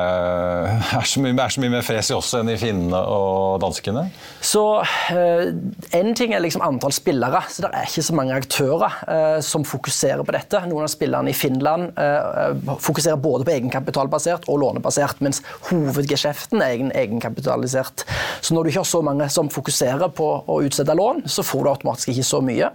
er 1.00 1.06
så 1.06 1.22
mye, 1.22 1.34
er 1.34 1.54
så 1.54 1.62
mye 1.62 1.74
mer 1.76 1.86
fres 1.86 2.10
i 2.10 2.16
oss 2.16 2.34
enn 2.36 2.50
i 2.52 2.56
finnene 2.60 2.98
og 2.98 3.60
danskene? 3.62 4.08
Så 4.40 4.64
Én 5.10 6.06
En 6.06 6.14
ting 6.14 6.32
er 6.32 6.40
liksom 6.40 6.62
antall 6.62 6.92
spillere. 6.94 7.42
så 7.50 7.62
Det 7.62 7.70
er 7.74 7.88
ikke 7.88 8.02
så 8.02 8.14
mange 8.14 8.34
aktører 8.34 8.92
uh, 9.08 9.40
som 9.42 9.64
fokuserer 9.66 10.22
på 10.24 10.32
dette. 10.32 10.60
Noen 10.70 10.86
av 10.86 10.92
spillerne 10.92 11.32
i 11.32 11.34
Finland 11.36 11.90
uh, 11.98 12.76
fokuserer 12.80 13.18
både 13.20 13.44
på 13.44 13.52
egenkapitalbasert 13.56 14.46
og 14.48 14.60
lånebasert, 14.62 15.20
mens 15.20 15.42
hovedgeskjeften 15.68 16.62
er 16.62 16.86
egenkapitalisert. 17.02 18.06
Så 18.40 18.54
når 18.54 18.64
du 18.64 18.70
ikke 18.70 18.84
har 18.84 18.88
så 18.88 19.02
mange 19.04 19.28
som 19.32 19.50
fokuserer 19.52 20.08
på 20.14 20.30
å 20.46 20.60
utstede 20.64 20.96
lån, 20.96 21.26
så 21.28 21.44
får 21.44 21.64
du 21.66 21.70
automatisk 21.72 22.12
ikke 22.14 22.26
så 22.26 22.40
mye. 22.44 22.65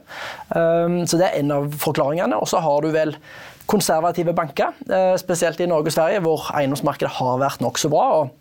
Um, 0.56 1.02
så 1.08 1.20
det 1.20 1.30
er 1.30 1.40
en 1.40 1.56
av 1.56 1.72
forklaringene. 1.82 2.38
Og 2.42 2.50
så 2.50 2.62
har 2.64 2.84
du 2.84 2.92
vel 2.94 3.16
konservative 3.72 4.36
banker, 4.36 4.76
uh, 4.92 5.16
spesielt 5.22 5.62
i 5.64 5.70
Norge 5.70 5.92
og 5.92 5.98
Sverige, 5.98 6.24
hvor 6.26 6.52
eiendomsmarkedet 6.58 7.18
har 7.22 7.42
vært 7.44 7.64
nokså 7.64 7.92
bra. 7.94 8.06
og 8.22 8.38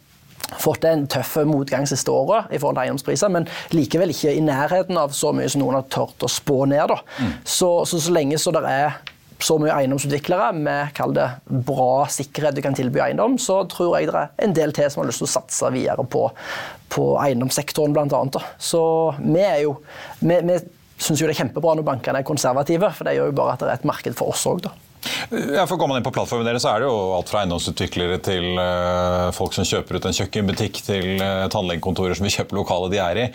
fått 0.58 0.84
en 0.88 1.04
tøff 1.06 1.36
motgang 1.46 1.86
siste 1.86 2.10
året 2.10 2.50
i 2.50 2.58
forhold 2.58 2.78
til 2.78 2.88
eiendomspriser, 2.88 3.30
men 3.30 3.46
likevel 3.76 4.10
ikke 4.10 4.32
i 4.34 4.42
nærheten 4.42 4.98
av 4.98 5.14
så 5.14 5.30
mye 5.36 5.50
som 5.52 5.62
noen 5.62 5.78
har 5.78 5.86
turt 5.92 6.26
å 6.26 6.30
spå 6.30 6.64
ned. 6.70 6.90
Mm. 7.20 7.32
Så, 7.44 7.70
så, 7.86 8.00
så 8.00 8.14
lenge 8.14 8.40
så 8.40 8.50
det 8.56 8.64
er 8.66 8.98
så 9.44 9.56
mye 9.60 9.72
eiendomsutviklere 9.72 10.50
med 10.56 10.92
kall 10.96 11.14
det, 11.16 11.28
bra 11.66 12.04
sikkerhet 12.12 12.58
du 12.58 12.62
kan 12.64 12.76
tilby 12.76 13.00
eiendom, 13.04 13.38
så 13.40 13.62
tror 13.70 13.96
jeg 13.98 14.10
det 14.10 14.18
er 14.24 14.34
en 14.44 14.56
del 14.56 14.74
til 14.76 14.90
som 14.90 15.02
har 15.02 15.10
lyst 15.10 15.22
til 15.22 15.28
å 15.30 15.32
satse 15.32 15.70
videre 15.74 16.04
på, 16.04 16.26
på 16.92 17.06
eiendomssektoren, 17.22 17.96
bl.a. 17.96 18.44
Så 18.58 18.82
vi 19.22 19.44
er 19.44 19.62
jo 19.64 19.78
vi, 20.20 20.42
vi 20.44 20.60
syns 21.00 21.22
jo 21.22 21.26
det 21.26 21.34
er 21.34 21.42
kjempebra 21.42 21.74
når 21.78 21.86
bankene 21.86 22.22
er 22.22 22.28
konservative, 22.28 22.92
for 22.96 23.08
det 23.08 23.16
gjør 23.18 23.32
jo 23.32 23.40
bare 23.40 23.56
at 23.56 23.64
det 23.64 23.72
er 23.72 23.80
et 23.80 23.90
marked 23.90 24.16
for 24.18 24.34
oss 24.34 24.46
òg, 24.50 24.64
da. 24.68 24.76
Ja, 25.30 25.64
for 25.66 25.78
Går 25.80 25.88
man 25.88 26.00
inn 26.00 26.04
på 26.04 26.12
plattformen 26.12 26.44
deres, 26.44 26.64
så 26.64 26.74
er 26.74 26.82
det 26.82 26.88
jo 26.90 26.96
alt 27.16 27.30
fra 27.30 27.40
eiendomsutviklere 27.40 28.18
til 28.24 28.58
uh, 28.58 29.30
folk 29.32 29.54
som 29.56 29.64
kjøper 29.64 29.96
ut 29.96 30.08
en 30.10 30.16
kjøkkenbutikk, 30.16 30.80
til 30.84 31.22
uh, 31.22 31.46
tannlegekontorer 31.52 32.18
som 32.18 32.26
vil 32.26 32.34
kjøpe 32.34 32.58
lokalet 32.58 32.92
de 32.92 33.00
er 33.00 33.20
i. 33.22 33.26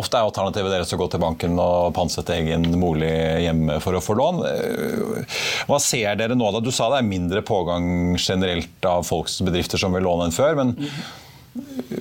Ofte 0.00 0.16
er 0.16 0.28
alternativet 0.28 0.72
deres 0.72 0.94
å 0.96 1.00
gå 1.00 1.10
til 1.12 1.22
banken 1.22 1.58
og 1.60 1.92
pantsette 1.96 2.38
egen 2.38 2.64
bolig 2.80 3.12
hjemme 3.44 3.80
for 3.84 3.98
å 3.98 4.04
få 4.04 4.16
lån. 4.20 4.40
Uh, 4.46 5.40
hva 5.68 5.80
ser 5.82 6.16
dere 6.20 6.38
nå? 6.38 6.52
da? 6.54 6.62
Du 6.64 6.72
sa 6.72 6.88
det 6.94 7.02
er 7.02 7.10
mindre 7.10 7.44
pågang 7.44 8.16
generelt 8.16 8.88
av 8.88 9.04
folks 9.08 9.40
bedrifter 9.44 9.80
som 9.80 9.96
vil 9.96 10.06
låne 10.08 10.30
enn 10.30 10.36
før. 10.36 10.56
men 10.62 10.76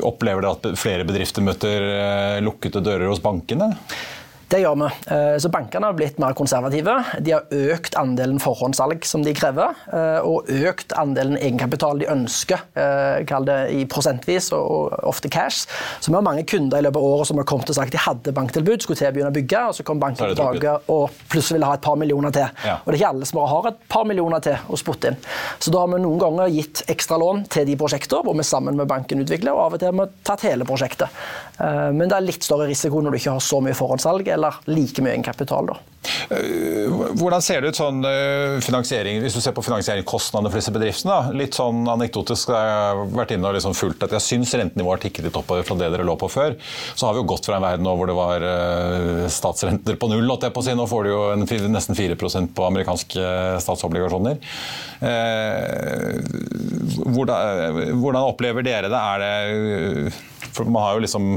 Opplever 0.06 0.46
dere 0.46 0.56
at 0.56 0.80
flere 0.80 1.04
bedrifter 1.10 1.44
møter 1.44 2.40
lukkede 2.46 2.84
dører 2.86 3.10
hos 3.10 3.22
bankene? 3.24 3.74
Det 4.50 4.64
gjør 4.64 4.78
vi. 4.82 4.88
Eh, 5.14 5.36
så 5.38 5.50
Bankene 5.54 5.92
har 5.92 5.98
blitt 5.98 6.18
mer 6.22 6.34
konservative. 6.38 6.96
De 7.22 7.34
har 7.36 7.46
økt 7.54 7.94
andelen 8.00 8.40
forhåndssalg 8.42 9.06
som 9.06 9.22
de 9.26 9.34
krever, 9.38 9.78
eh, 9.94 10.26
og 10.26 10.50
økt 10.50 10.96
andelen 10.98 11.38
egenkapital 11.38 12.02
de 12.02 12.08
ønsker, 12.10 12.64
eh, 12.74 13.26
kall 13.30 13.46
det 13.46 13.60
i 13.78 13.84
prosentvis 13.86 14.50
og 14.58 14.96
ofte 15.06 15.30
cash. 15.30 15.68
Så 16.02 16.10
vi 16.10 16.18
har 16.18 16.26
mange 16.26 16.46
kunder 16.50 16.80
i 16.80 16.82
løpet 16.82 16.98
av 16.98 17.04
året 17.04 17.28
som 17.28 17.38
har 17.38 17.46
kommet 17.46 17.70
og 17.70 17.78
sagt 17.78 17.94
de 17.94 18.02
hadde 18.02 18.34
banktilbud, 18.34 18.82
skulle 18.82 18.98
til 18.98 19.12
å 19.12 19.14
begynne 19.14 19.30
å 19.30 19.38
bygge, 19.38 19.68
og 19.70 19.76
så 19.78 19.86
kom 19.86 20.00
banken 20.02 20.34
tilbake 20.34 20.80
og 20.90 21.12
plutselig 21.30 21.60
ville 21.60 21.70
ha 21.70 21.78
et 21.78 21.86
par 21.86 21.96
millioner 21.96 22.34
til. 22.34 22.50
Ja. 22.66 22.80
Og 22.82 22.90
det 22.90 22.98
er 22.98 23.04
ikke 23.04 23.14
alle 23.14 23.30
som 23.30 23.42
har 23.46 23.68
et 23.68 23.88
par 23.88 24.06
millioner 24.06 24.40
til 24.40 24.58
å 24.68 24.78
spotte 24.82 25.14
inn. 25.14 25.18
Så 25.60 25.72
da 25.72 25.84
har 25.84 25.94
vi 25.94 26.02
noen 26.02 26.18
ganger 26.18 26.50
gitt 26.50 26.84
ekstra 26.90 27.20
lån 27.22 27.46
til 27.50 27.66
de 27.70 27.78
prosjektene 27.78 28.26
hvor 28.26 28.34
vi 28.34 28.44
sammen 28.44 28.76
med 28.76 28.90
banken 28.90 29.22
utvikler, 29.22 29.54
og 29.54 29.68
av 29.68 29.78
og 29.78 29.80
til 29.80 29.94
har 29.94 30.00
vi 30.00 30.10
tatt 30.24 30.48
hele 30.50 30.66
prosjektet. 30.66 31.10
Men 31.60 32.08
det 32.08 32.16
er 32.16 32.24
litt 32.24 32.46
større 32.46 32.70
risiko 32.70 33.02
når 33.04 33.12
du 33.12 33.20
ikke 33.20 33.36
har 33.36 33.44
så 33.44 33.60
mye 33.64 33.76
forhåndssalg 33.76 34.30
eller 34.32 34.62
like 34.72 35.04
mye 35.04 35.18
egenkapital. 35.18 35.74
Eh, 36.30 36.88
hvordan 37.20 37.42
ser 37.44 37.62
det 37.62 37.72
ut 37.72 37.80
sånn 37.80 38.04
eh, 38.08 38.60
finansiering, 38.64 39.20
hvis 39.24 39.36
du 39.36 39.42
ser 39.44 39.54
på 39.58 39.64
finansieringskostnadene 39.66 40.52
for 40.52 40.62
disse 40.62 40.74
bedriftene? 40.74 41.34
Litt 41.38 41.58
sånn 41.58 41.84
anekdotisk 41.92 42.54
jeg 42.54 42.72
har 42.76 43.02
vært 43.18 43.34
inne 43.36 43.50
og 43.50 43.58
liksom 43.58 43.76
fulgt 43.78 44.06
at 44.06 44.16
jeg 44.16 44.26
syns 44.26 44.54
rentenivået 44.56 45.00
har 45.00 45.04
tikket 45.08 45.28
litt 45.28 45.40
oppover 45.40 45.66
fra 45.68 45.78
det 45.80 45.92
dere 45.92 46.08
lå 46.08 46.16
på 46.22 46.32
før. 46.32 46.56
Så 46.94 47.08
har 47.08 47.18
vi 47.18 47.24
jo 47.24 47.28
gått 47.34 47.50
fra 47.50 47.60
en 47.60 47.66
verden 47.68 47.90
hvor 47.90 48.10
det 48.10 48.18
var 48.18 48.48
eh, 48.48 49.28
statsrenter 49.34 50.00
på 50.00 50.12
null, 50.12 50.28
jeg 50.40 50.56
på 50.56 50.64
å 50.64 50.68
si. 50.70 50.78
Nå 50.78 50.88
får 50.90 51.06
du 51.06 51.12
jo 51.12 51.22
en, 51.34 51.46
nesten 51.74 51.98
4% 51.98 52.56
på 52.56 52.68
amerikanske 52.70 53.30
statsobligasjoner. 53.66 54.40
Hvordan 57.10 58.24
opplever 58.24 58.66
dere 58.66 58.92
det? 58.92 59.00
Er 59.00 59.24
det 59.26 60.29
for 60.54 60.70
Man 60.70 60.86
har 60.86 60.98
jo 60.98 61.08
liksom 61.08 61.32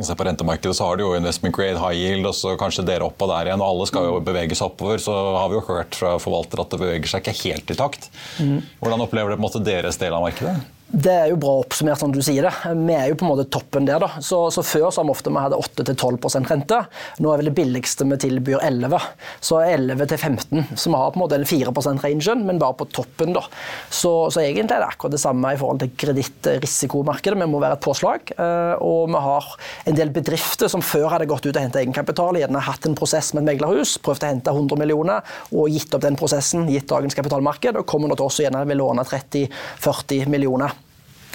Se 0.00 0.14
på 0.16 0.24
rentemarkedet 0.24 0.72
så 0.72 0.86
har 0.88 0.96
du 0.96 1.02
jo 1.04 1.10
investment 1.18 1.52
grade, 1.52 1.76
high 1.76 1.92
yield 1.92 2.24
og 2.24 2.32
så 2.32 2.54
kanskje 2.56 2.84
dere 2.88 3.04
opp 3.04 3.20
og 3.20 3.28
der 3.28 3.50
igjen. 3.50 3.60
Alle 3.60 3.84
skal 3.90 4.06
jo 4.08 4.22
bevege 4.24 4.56
seg 4.56 4.70
oppover. 4.70 5.02
Så 5.04 5.12
har 5.12 5.50
vi 5.52 5.58
jo 5.58 5.64
hørt 5.66 5.98
fra 5.98 6.14
forvaltere 6.22 6.64
at 6.64 6.72
det 6.72 6.78
beveger 6.80 7.10
seg 7.12 7.20
ikke 7.20 7.34
helt 7.42 7.72
i 7.74 7.76
takt. 7.76 8.08
Mm. 8.40 8.62
Hvordan 8.80 9.04
opplever 9.04 9.34
det 9.34 9.36
på 9.36 9.42
en 9.42 9.44
måte 9.44 9.60
deres 9.66 10.00
del 10.00 10.16
av 10.16 10.24
markedet? 10.24 10.54
Det 10.92 11.08
er 11.08 11.30
jo 11.30 11.38
bra 11.40 11.54
oppsummert, 11.62 11.96
som 12.02 12.12
du 12.12 12.18
sier 12.20 12.44
det. 12.44 12.50
Vi 12.68 12.92
er 12.92 13.06
jo 13.08 13.16
på 13.16 13.24
en 13.24 13.30
måte 13.30 13.46
toppen 13.48 13.86
der. 13.88 13.96
da. 14.02 14.20
Så, 14.20 14.50
så 14.52 14.60
Før 14.60 14.90
så 14.92 15.00
vi 15.06 15.12
ofte 15.14 15.30
vi 15.32 15.40
hadde 15.40 15.56
8-12% 15.56 16.50
rente. 16.52 16.80
Nå 17.24 17.30
er 17.32 17.40
vel 17.40 17.48
det 17.48 17.54
billigste 17.56 18.04
vi 18.10 18.18
tilbyr 18.20 18.60
11 18.60 19.00
Så 19.40 19.62
11-15 19.64 20.76
Så 20.76 20.92
vi 20.92 21.00
har 21.00 21.14
på 21.14 21.16
en 21.16 21.22
måte 21.22 21.38
den 21.38 21.48
4 21.48 21.72
%-rangen, 21.72 22.44
men 22.44 22.60
bare 22.60 22.76
på 22.76 22.88
toppen. 22.92 23.32
da. 23.32 23.40
Så, 23.88 24.28
så, 24.28 24.42
egentlig 24.42 24.76
er 24.76 24.84
det 24.84 24.90
akkurat 24.90 25.16
det 25.16 25.22
samme 25.22 25.54
i 25.54 25.58
forhold 25.62 25.80
til 25.80 25.94
kredittrisikomarkedet. 26.04 27.40
Vi 27.40 27.48
må 27.48 27.64
være 27.64 27.80
et 27.80 27.86
påslag. 27.88 28.36
Eh, 28.36 28.76
og 28.84 29.08
vi 29.16 29.24
har 29.30 29.50
en 29.88 29.96
del 29.96 30.12
bedrifter 30.12 30.68
som 30.68 30.84
før 30.84 31.08
hadde 31.16 31.30
gått 31.32 31.48
ut 31.48 31.54
og 31.54 31.62
hentet 31.62 31.86
egenkapital, 31.86 32.36
gjerne 32.36 32.66
hatt 32.68 32.84
en 32.90 32.98
prosess 33.00 33.32
med 33.32 33.46
et 33.46 33.54
meglerhus, 33.54 33.96
prøvd 34.04 34.28
å 34.28 34.32
hente 34.34 34.56
100 34.58 34.84
millioner 34.84 35.24
og 35.56 35.72
gitt 35.72 35.96
opp 35.96 36.04
den 36.04 36.20
prosessen, 36.20 36.68
gitt 36.68 36.90
dagens 36.92 37.16
kapitalmarked, 37.16 37.80
og 37.80 37.88
kommer 37.88 38.12
nå 38.12 38.20
til 38.20 38.28
oss 38.28 38.42
og 38.42 38.50
gjerne 38.50 38.66
vil 38.68 38.82
låne 38.84 39.08
30-40 39.08 40.28
millioner. 40.28 40.81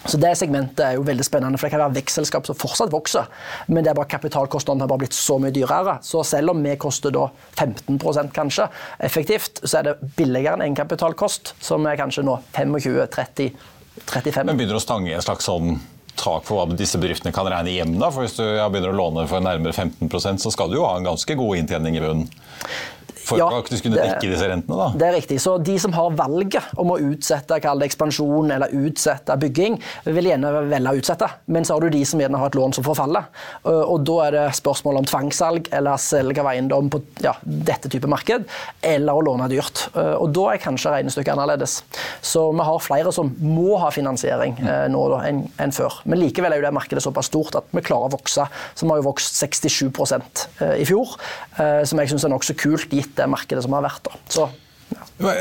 Så 0.06 0.18
Det 0.18 0.30
segmentet 0.38 0.84
er 0.86 0.96
jo 0.96 1.06
veldig 1.08 1.26
spennende, 1.26 1.58
for 1.58 1.68
det 1.68 1.74
kan 1.74 1.82
være 1.82 1.98
vekstselskap 1.98 2.46
som 2.48 2.58
fortsatt 2.60 2.94
vokser, 2.94 3.28
men 3.68 3.84
det 3.84 3.92
er 3.92 3.98
bare 3.98 4.12
kapitalkostnadene 4.12 4.86
har 4.86 4.92
bare 4.92 5.04
blitt 5.06 5.18
så 5.18 5.40
mye 5.42 5.52
dyrere. 5.56 5.98
Så 6.06 6.24
selv 6.28 6.54
om 6.54 6.64
vi 6.64 6.76
koster 6.80 7.12
da 7.16 7.28
15% 7.58 8.32
kanskje 8.36 8.70
effektivt, 9.04 9.64
så 9.64 9.82
er 9.82 9.90
det 9.90 9.98
billigere 10.20 10.56
enn 10.56 10.68
egenkapitalkost, 10.68 11.56
som 11.60 11.86
er 11.90 12.00
kanskje 12.00 12.24
nå 12.28 12.38
25-30-35. 12.56 14.44
Men 14.48 14.60
begynner 14.60 14.80
å 14.80 14.84
stange 14.84 15.16
en 15.16 15.26
slags 15.26 15.50
sånn 15.50 15.80
tak 16.18 16.46
for 16.48 16.58
hva 16.58 16.78
disse 16.78 16.98
bedriftene 17.02 17.34
kan 17.36 17.48
regne 17.50 17.74
hjem? 17.76 17.98
da? 18.02 18.10
For 18.14 18.26
Hvis 18.26 18.38
du 18.40 18.44
begynner 18.46 18.94
å 18.94 18.98
låne 18.98 19.28
for 19.30 19.44
nærmere 19.44 19.76
15% 19.76 20.44
så 20.44 20.54
skal 20.54 20.72
du 20.72 20.80
jo 20.80 20.86
ha 20.88 20.96
en 20.98 21.06
ganske 21.08 21.38
god 21.38 21.62
inntjening 21.62 22.00
i 22.00 22.04
bunnen? 22.04 22.30
For 23.28 23.42
ja, 23.42 23.48
faktisk 23.52 23.88
kunne 23.88 24.00
dekke 24.02 24.32
disse 24.32 24.50
rentene? 24.50 24.78
da? 24.80 24.90
Det 24.98 25.08
er 25.08 25.16
riktig. 25.18 25.40
Så 25.44 25.58
de 25.62 25.78
som 25.82 25.96
har 25.98 26.16
valget 26.18 26.74
om 26.80 26.94
å 26.94 27.00
utsette 27.10 27.60
ekspansjon 27.88 28.54
eller 28.56 28.74
utsette 28.78 29.36
bygging, 29.42 29.78
vil 30.08 30.32
gjerne 30.32 30.52
velge 30.72 30.94
å 30.94 31.02
utsette. 31.02 31.30
Men 31.54 31.68
så 31.68 31.78
har 31.78 31.86
du 31.86 31.94
de 31.94 32.04
som 32.08 32.22
gjerne 32.22 32.42
har 32.42 32.52
et 32.52 32.58
lån 32.58 32.78
som 32.78 32.86
forfaller. 32.88 33.28
Og 33.68 34.02
da 34.08 34.18
er 34.28 34.38
det 34.38 34.46
spørsmål 34.58 35.02
om 35.02 35.08
tvangssalg 35.08 35.70
eller 35.76 36.00
selge 36.02 36.44
av 36.44 36.52
eiendom 36.52 36.92
på 36.94 37.02
ja, 37.24 37.36
dette 37.44 37.92
type 37.92 38.10
marked, 38.10 38.48
eller 38.86 39.18
å 39.18 39.26
låne 39.26 39.50
dyrt. 39.52 39.88
Og 39.96 40.32
da 40.36 40.52
er 40.54 40.64
kanskje 40.64 40.94
regnestykket 40.94 41.36
annerledes. 41.36 41.80
Så 42.22 42.48
vi 42.52 42.68
har 42.68 42.84
flere 42.84 43.14
som 43.16 43.32
må 43.44 43.78
ha 43.82 43.90
finansiering 43.94 44.58
eh, 44.62 44.86
nå 44.92 45.04
da, 45.12 45.22
enn, 45.30 45.74
før. 45.76 46.00
Men 46.10 46.22
likevel 46.22 46.54
er 46.54 46.62
jo 46.62 46.68
det 46.68 46.74
markedet 46.76 47.04
såpass 47.04 47.30
stort 47.32 47.58
at 47.60 47.70
vi 47.76 47.84
klarer 47.86 48.10
å 48.10 48.16
vokse. 48.18 48.48
Så 48.74 48.86
vi 48.86 48.94
har 48.94 49.02
jo 49.02 49.08
vokst 49.10 49.40
67 49.40 49.88
eh, 49.90 50.76
i 50.82 50.88
fjor, 50.88 51.18
eh, 51.60 51.84
som 51.88 52.02
jeg 52.02 52.14
syns 52.14 52.28
er 52.28 52.34
nokså 52.34 52.58
kult 52.58 52.94
gitt 52.94 53.17
det 53.18 53.28
markedet 53.32 53.66
som 53.66 53.76
har 53.78 53.86
vært. 53.86 54.08
Da. 54.08 54.22
Så, 54.32 54.48
ja. 54.94 55.04
hva, 55.20 55.34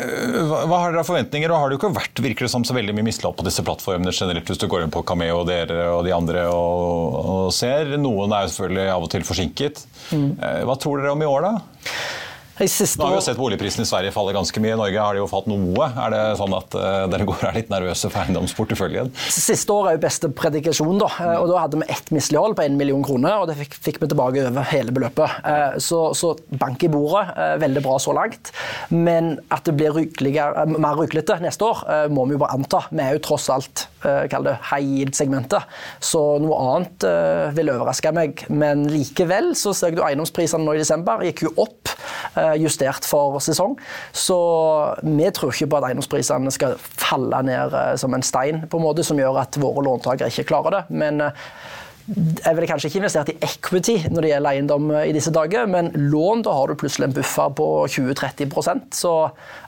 hva, 0.66 0.80
har 0.82 0.92
dere 0.92 1.02
av 1.04 1.08
forventninger? 1.08 1.52
og 1.52 1.62
Har 1.62 1.70
det 1.70 1.76
jo 1.76 1.80
ikke 1.82 1.92
vært 1.96 2.22
virker 2.24 2.48
det 2.48 2.52
som 2.52 2.66
så 2.66 2.76
veldig 2.76 2.96
mye 2.96 3.06
mislighold 3.06 3.38
på 3.38 3.46
disse 3.46 3.64
plattformene 3.66 4.14
generelt, 4.16 4.50
hvis 4.50 4.62
du 4.62 4.68
går 4.72 4.86
inn 4.86 4.94
på 4.94 5.04
Cameo 5.06 5.42
og 5.42 5.48
dere 5.50 5.88
og 5.94 6.04
de 6.06 6.14
andre 6.16 6.46
og, 6.52 7.18
og 7.22 7.48
ser? 7.54 7.96
Noen 8.00 8.34
er 8.34 8.46
jo 8.46 8.54
selvfølgelig 8.54 8.94
av 8.96 9.08
og 9.08 9.12
til 9.14 9.26
forsinket. 9.28 9.82
Mm. 10.10 10.30
Eh, 10.34 10.62
hva 10.68 10.78
tror 10.80 11.02
dere 11.02 11.16
om 11.16 11.24
i 11.24 11.30
år, 11.30 11.50
da? 11.50 11.90
Nå 12.56 13.04
har 13.04 13.10
vi 13.12 13.16
jo 13.18 13.24
sett 13.24 13.36
boligprisen 13.36 13.82
i 13.84 13.86
Sverige 13.88 14.14
falle 14.14 14.32
ganske 14.32 14.60
mye. 14.64 14.72
I 14.72 14.78
Norge 14.80 15.00
har 15.02 15.12
det 15.12 15.20
jo 15.20 15.26
falt 15.28 15.48
noe. 15.50 15.88
Er 15.92 16.12
det 16.14 16.20
sånn 16.40 16.54
at 16.56 16.76
uh, 16.78 17.02
dere 17.12 17.26
går 17.28 17.42
her 17.42 17.58
litt 17.58 17.68
nervøse 17.68 18.08
for 18.08 18.22
eiendomsporteføljen? 18.22 19.10
Siste 19.28 19.74
år 19.74 19.90
er 19.90 19.98
jo 19.98 20.00
beste 20.06 20.30
predikasjon. 20.32 20.96
Da 21.02 21.10
eh, 21.20 21.34
og 21.36 21.50
da 21.50 21.66
hadde 21.66 21.82
vi 21.82 21.88
ett 21.92 22.08
mislighold 22.16 22.56
på 22.56 22.64
1 22.64 22.78
million 22.80 23.04
kroner, 23.04 23.42
og 23.42 23.50
det 23.50 23.58
fikk, 23.58 23.76
fikk 23.88 24.00
vi 24.00 24.08
tilbake 24.08 24.46
over 24.48 24.68
hele 24.70 24.94
beløpet. 24.96 25.36
Uh, 25.44 25.76
så, 25.84 26.00
så, 26.16 26.32
bank 26.56 26.80
i 26.86 26.88
bordet, 26.88 27.26
veldig 27.60 27.82
bra 27.84 27.98
så 28.00 28.14
langt. 28.16 28.50
Men 28.88 29.34
at 29.52 29.68
det 29.68 29.76
blir 29.76 30.00
mer 30.00 30.96
ryklete 30.96 31.36
neste 31.44 31.68
år, 31.68 31.84
må 32.12 32.24
vi 32.24 32.36
jo 32.36 32.40
bare 32.40 32.56
anta. 32.56 32.86
Vi 32.88 33.04
er 33.04 33.18
jo 33.18 33.24
tross 33.26 33.50
alt 33.52 33.84
kall 34.30 34.46
det 34.46 34.54
high 34.68 34.84
yield-segmentet, 34.84 35.66
så 36.04 36.20
noe 36.40 36.58
annet 36.62 37.06
vil 37.56 37.72
overraske 37.74 38.12
meg. 38.16 38.46
Men 38.48 38.86
likevel 38.92 39.52
så 39.58 39.74
ser 39.76 39.96
du 39.96 40.04
eiendomsprisene 40.06 40.64
nå 40.64 40.76
i 40.76 40.82
desember 40.84 41.24
gikk 41.26 41.46
jo 41.48 41.54
opp. 41.66 41.95
Eh, 42.36 42.54
justert 42.60 43.06
for 43.08 43.38
sesong. 43.40 43.78
Så 44.12 44.36
vi 45.00 45.30
tror 45.32 45.54
ikke 45.54 45.70
på 45.72 45.78
at 45.78 45.88
eiendomsprisene 45.88 46.52
skal 46.52 46.76
falle 46.76 47.40
ned 47.48 47.72
eh, 47.72 47.94
som 47.96 48.12
en 48.12 48.24
stein, 48.24 48.66
på 48.68 48.76
en 48.76 48.84
måte, 48.84 49.06
som 49.06 49.16
gjør 49.16 49.40
at 49.40 49.56
våre 49.60 49.86
låntakere 49.86 50.28
ikke 50.28 50.50
klarer 50.50 50.74
det. 50.74 50.82
Men 51.00 51.22
eh, 51.24 51.46
jeg 52.06 52.58
ville 52.58 52.68
kanskje 52.68 52.90
ikke 52.90 53.00
investert 53.00 53.30
i 53.32 53.38
equity 53.42 53.94
når 54.12 54.22
det 54.22 54.28
gjelder 54.34 54.50
eiendom 54.52 54.92
i 55.00 55.14
disse 55.16 55.32
dager, 55.34 55.64
men 55.66 55.88
lån 55.96 56.44
da 56.46 56.52
har 56.54 56.68
du 56.68 56.76
plutselig 56.78 57.08
en 57.08 57.16
buffer 57.16 57.56
på 57.58 57.66
20-30% 57.96 58.94
Så 58.94 59.14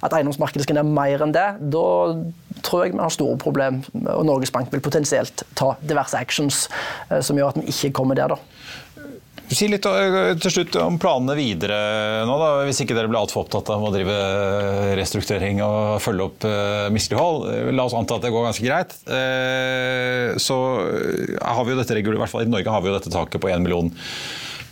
at 0.04 0.14
eiendomsmarkedet 0.14 0.68
skal 0.68 0.78
ned 0.78 0.92
mer 0.92 1.24
enn 1.24 1.34
det, 1.34 1.48
da 1.72 1.88
tror 2.62 2.84
jeg 2.84 2.94
vi 2.94 3.00
har 3.00 3.16
store 3.16 3.40
problemer. 3.42 3.88
og 4.12 4.28
Norges 4.28 4.54
Bank 4.54 4.70
vil 4.70 4.84
potensielt 4.84 5.42
ta 5.58 5.72
diverse 5.80 6.20
actions 6.20 6.68
som 7.08 7.40
gjør 7.40 7.56
at 7.56 7.58
vi 7.58 7.72
ikke 7.72 7.96
kommer 7.98 8.14
der. 8.14 8.36
da. 8.36 8.38
Si 9.48 9.68
litt 9.70 9.86
eh, 9.88 10.34
til 10.42 10.52
slutt 10.52 10.76
om 10.82 10.98
planene 11.00 11.36
videre 11.38 11.78
nå, 12.28 12.34
da, 12.40 12.48
hvis 12.68 12.82
ikke 12.84 12.96
dere 12.96 13.08
blir 13.08 13.20
altfor 13.20 13.46
opptatt 13.46 13.70
av 13.72 13.86
å 13.86 13.92
drive 13.94 14.16
restrukturering 14.98 15.62
og 15.64 16.02
følge 16.04 16.26
opp 16.26 16.48
uh, 16.48 16.88
mislighold. 16.92 17.46
La 17.72 17.86
oss 17.88 17.96
anta 17.96 18.18
at 18.18 18.26
det 18.26 18.32
går 18.34 18.48
ganske 18.50 18.66
greit. 18.66 18.92
Så 20.38 20.58
har 21.38 21.64
vi 21.64 21.72
jo 21.72 21.78
dette, 21.80 21.96
i 21.96 22.04
hvert 22.04 22.32
fall 22.32 22.44
i 22.44 22.50
Norge 22.50 22.74
har 22.74 22.84
vi 22.84 22.92
jo 22.92 22.98
dette 22.98 23.12
taket 23.14 23.40
på 23.42 23.50
1 23.52 23.64
million 23.64 23.92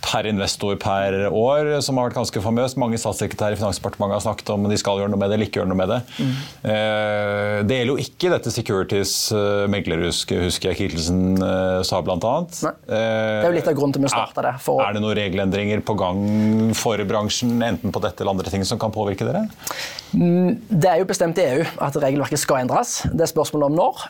per 0.06 0.28
investor 0.30 0.76
per 0.80 1.16
år, 1.28 1.72
som 1.84 1.98
har 1.98 2.08
vært 2.08 2.18
ganske 2.20 2.42
famøst. 2.44 2.78
Mange 2.80 2.98
statssekretærer 3.00 3.56
i 3.56 3.60
Finansdepartementet 3.60 4.18
har 4.18 4.24
snakket 4.28 4.52
om 4.54 4.68
de 4.70 4.78
skal 4.80 5.02
gjøre 5.02 5.12
noe 5.12 5.20
med 5.20 5.32
det 5.32 5.38
eller 5.38 5.50
ikke 5.50 5.60
gjøre 5.60 5.70
noe 5.72 5.80
med 5.80 5.92
det. 5.92 6.00
Mm. 6.16 6.34
Det 7.66 7.78
gjelder 7.80 7.92
jo 7.92 8.06
ikke 8.06 8.32
dette 8.32 8.52
Securities 8.54 9.14
meglerhusk, 9.72 10.34
husker 10.46 10.72
jeg 10.72 10.80
Kittelsen 10.80 11.36
sa 11.86 12.00
bl.a. 12.06 12.34
Det 12.46 13.00
er 13.00 13.48
jo 13.48 13.54
litt 13.56 13.70
av 13.70 13.76
grunnen 13.78 13.96
til 13.96 14.06
vi 14.06 14.12
starta 14.12 14.46
det. 14.46 14.54
For... 14.62 14.82
Er 14.84 14.96
det 14.96 15.02
noen 15.04 15.16
regelendringer 15.18 15.82
på 15.86 15.96
gang 15.98 16.24
for 16.78 17.02
bransjen, 17.08 17.56
enten 17.64 17.94
på 17.94 18.02
dette 18.04 18.22
eller 18.22 18.36
andre 18.36 18.52
ting, 18.52 18.64
som 18.68 18.80
kan 18.80 18.94
påvirke 18.94 19.26
dere? 19.26 19.46
Mm, 20.16 20.62
det 20.70 20.88
er 20.88 21.00
jo 21.02 21.08
bestemt 21.08 21.38
i 21.42 21.46
EU 21.50 21.64
at 21.82 21.98
regelverket 22.00 22.40
skal 22.40 22.62
endres. 22.62 22.98
Det 23.10 23.26
er 23.26 23.32
spørsmålet 23.32 23.72
om 23.72 23.78
når. 23.80 24.04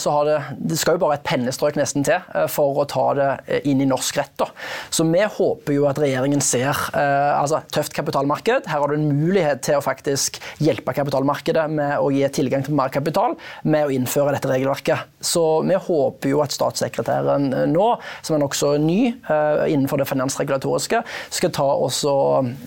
Så 0.00 0.14
det, 0.28 0.38
det, 0.70 0.78
skal 0.80 0.96
jo 0.96 1.02
bare 1.02 1.18
et 1.18 1.26
pennestrøk 1.26 1.76
nesten 1.80 2.06
til 2.06 2.22
for 2.52 2.82
å 2.82 2.86
ta 2.88 3.06
det 3.18 3.62
inn 3.68 3.82
i 3.82 3.88
norsk 3.88 4.20
rett. 4.20 4.34
Da. 4.40 4.48
Så 4.92 5.06
vi 5.08 5.20
håper 5.36 5.76
jo 5.76 5.86
at 5.90 5.98
regjeringen 6.00 6.42
ser 6.44 6.70
eh, 6.70 7.32
altså 7.34 7.62
tøft 7.72 7.94
kapitalmarked. 7.96 8.68
Her 8.70 8.82
har 8.82 8.90
du 8.90 8.96
en 8.96 9.08
mulighet 9.10 9.62
til 9.66 9.78
å 9.78 9.84
faktisk 9.84 10.38
hjelpe 10.62 10.94
kapitalmarkedet 10.96 11.66
med 11.72 11.96
å 12.00 12.10
gi 12.14 12.24
tilgang 12.34 12.64
til 12.66 12.76
mer 12.78 12.92
kapital 12.94 13.36
med 13.64 13.88
å 13.88 13.92
innføre 13.94 14.34
dette 14.36 14.50
regelverket. 14.50 15.10
Så 15.22 15.44
vi 15.66 15.78
håper 15.88 16.32
jo 16.32 16.42
at 16.44 16.54
statssekretæren 16.54 17.50
eh, 17.52 17.68
nå, 17.72 17.88
som 18.22 18.36
er 18.36 18.44
nokså 18.44 18.74
ny 18.82 19.00
eh, 19.12 19.64
innenfor 19.72 20.02
det 20.02 20.08
finansregulatoriske, 20.10 21.02
skal 21.32 21.54
ta 21.54 21.68
også 21.88 22.16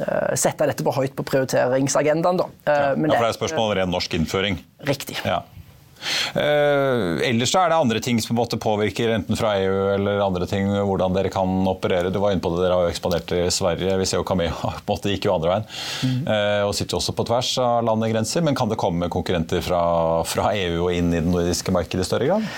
eh, 0.05 0.31
sette 0.39 0.69
dette 0.69 0.85
på 0.85 0.95
høyt 0.95 1.15
på 1.17 1.27
prioriteringsagendaen. 1.27 2.43
Da. 2.43 2.49
Eh, 2.65 2.85
ja, 2.85 2.95
for 2.95 3.27
det 3.27 3.33
er 3.33 3.39
spørsmål 3.41 3.69
om 3.71 3.75
ren 3.81 3.93
norsk 3.93 4.17
innføring? 4.19 4.61
Riktig. 4.85 5.19
Ja. 5.25 5.43
Uh, 6.35 7.21
ellers 7.25 7.55
er 7.57 7.71
det 7.71 7.79
andre 7.79 8.01
ting 8.03 8.21
som 8.23 8.37
på 8.37 8.45
en 8.45 8.61
påvirker, 8.61 9.15
enten 9.17 9.39
fra 9.39 9.55
EU 9.61 9.75
eller 9.95 10.23
andre 10.25 10.47
ting, 10.49 10.69
hvordan 10.69 11.15
dere 11.15 11.33
kan 11.33 11.67
operere. 11.69 12.13
Du 12.13 12.21
var 12.23 12.35
inne 12.35 12.43
på 12.43 12.53
det, 12.53 12.63
Dere 12.65 12.77
har 12.77 12.87
jo 12.87 12.93
ekspandert 12.93 13.33
i 13.35 13.43
Sverige. 13.53 13.97
Vi 13.99 14.07
ser 14.09 14.21
jo 14.21 14.27
Camilla 14.27 14.55
på 14.61 14.71
en 14.71 14.93
måte 14.95 15.11
gikk 15.13 15.29
jo 15.29 15.35
andre 15.35 15.51
veien. 15.51 15.67
Mm. 16.05 16.21
Og 16.67 16.73
sitter 16.77 16.97
også 16.99 17.13
på 17.17 17.25
tvers 17.27 17.51
av 17.61 17.83
landegrenser. 17.87 18.43
Men 18.45 18.57
kan 18.57 18.71
det 18.71 18.79
komme 18.81 19.11
konkurrenter 19.11 19.61
fra, 19.65 19.83
fra 20.27 20.49
EU 20.57 20.87
og 20.87 20.95
inn 20.95 21.13
i 21.13 21.21
det 21.21 21.29
nordiske 21.29 21.73
markedet 21.75 22.05
i 22.05 22.09
større 22.09 22.31
grad? 22.31 22.49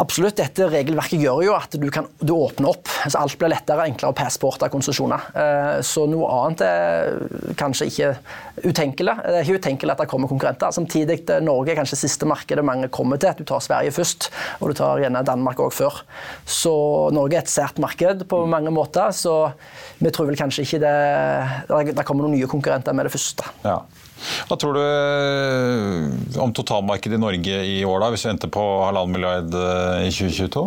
Absolutt. 0.00 0.36
Dette 0.40 0.66
regelverket 0.70 1.22
gjør 1.22 1.42
jo 1.46 1.52
at 1.54 1.74
du, 1.78 1.86
kan, 1.94 2.08
du 2.18 2.32
åpner 2.34 2.72
opp. 2.72 2.90
Altså 3.04 3.20
alt 3.20 3.36
blir 3.38 3.52
lettere, 3.52 3.86
enklere 3.86 4.10
å 4.10 4.16
passporte 4.16 4.68
konsesjoner. 4.72 5.28
Eh, 5.38 5.76
så 5.86 6.06
noe 6.10 6.30
annet 6.34 6.64
er 6.66 7.54
kanskje 7.60 7.88
ikke 7.90 8.10
utenkelig. 8.64 9.14
Det 9.22 9.38
er 9.38 9.46
ikke 9.46 9.62
utenkelig 9.62 9.94
at 9.94 10.02
det 10.02 10.08
kommer 10.10 10.30
konkurrenter. 10.30 10.74
Samtidig 10.74 11.20
eh, 11.22 11.42
Norge 11.44 11.74
er 11.74 11.78
kanskje 11.78 12.00
siste 12.02 12.28
markedet 12.28 12.66
mange 12.66 12.90
kommer 12.94 13.20
til. 13.22 13.36
Du 13.38 13.46
tar 13.48 13.62
Sverige 13.64 13.94
først, 13.94 14.30
og 14.58 14.72
du 14.72 14.78
tar 14.80 15.02
gjerne 15.04 15.22
Danmark 15.26 15.62
òg 15.62 15.74
før. 15.76 16.02
Så 16.42 16.74
Norge 17.14 17.38
er 17.38 17.44
et 17.44 17.52
sært 17.54 17.78
marked 17.82 18.26
på 18.30 18.44
mange 18.50 18.74
måter. 18.74 19.14
Så 19.14 19.36
vi 20.02 20.10
tror 20.14 20.30
vel 20.30 20.40
kanskje 20.40 20.66
ikke 20.66 20.82
det 20.82 21.92
Det 21.94 22.06
kommer 22.06 22.26
noen 22.26 22.34
nye 22.38 22.50
konkurrenter 22.50 22.96
med 22.96 23.06
det 23.06 23.14
første. 23.14 23.46
Ja. 23.62 23.78
Hva 24.48 24.56
tror 24.60 24.76
du 24.76 24.82
eh, 24.82 26.40
om 26.42 26.52
totalmarkedet 26.54 27.18
i 27.18 27.22
Norge 27.22 27.60
i 27.66 27.78
år, 27.84 28.00
da, 28.02 28.10
hvis 28.14 28.24
vi 28.26 28.32
venter 28.32 28.52
på 28.52 28.64
halvannen 28.84 29.14
milliard 29.16 29.56
eh, 29.58 30.06
i 30.08 30.12
2022? 30.14 30.64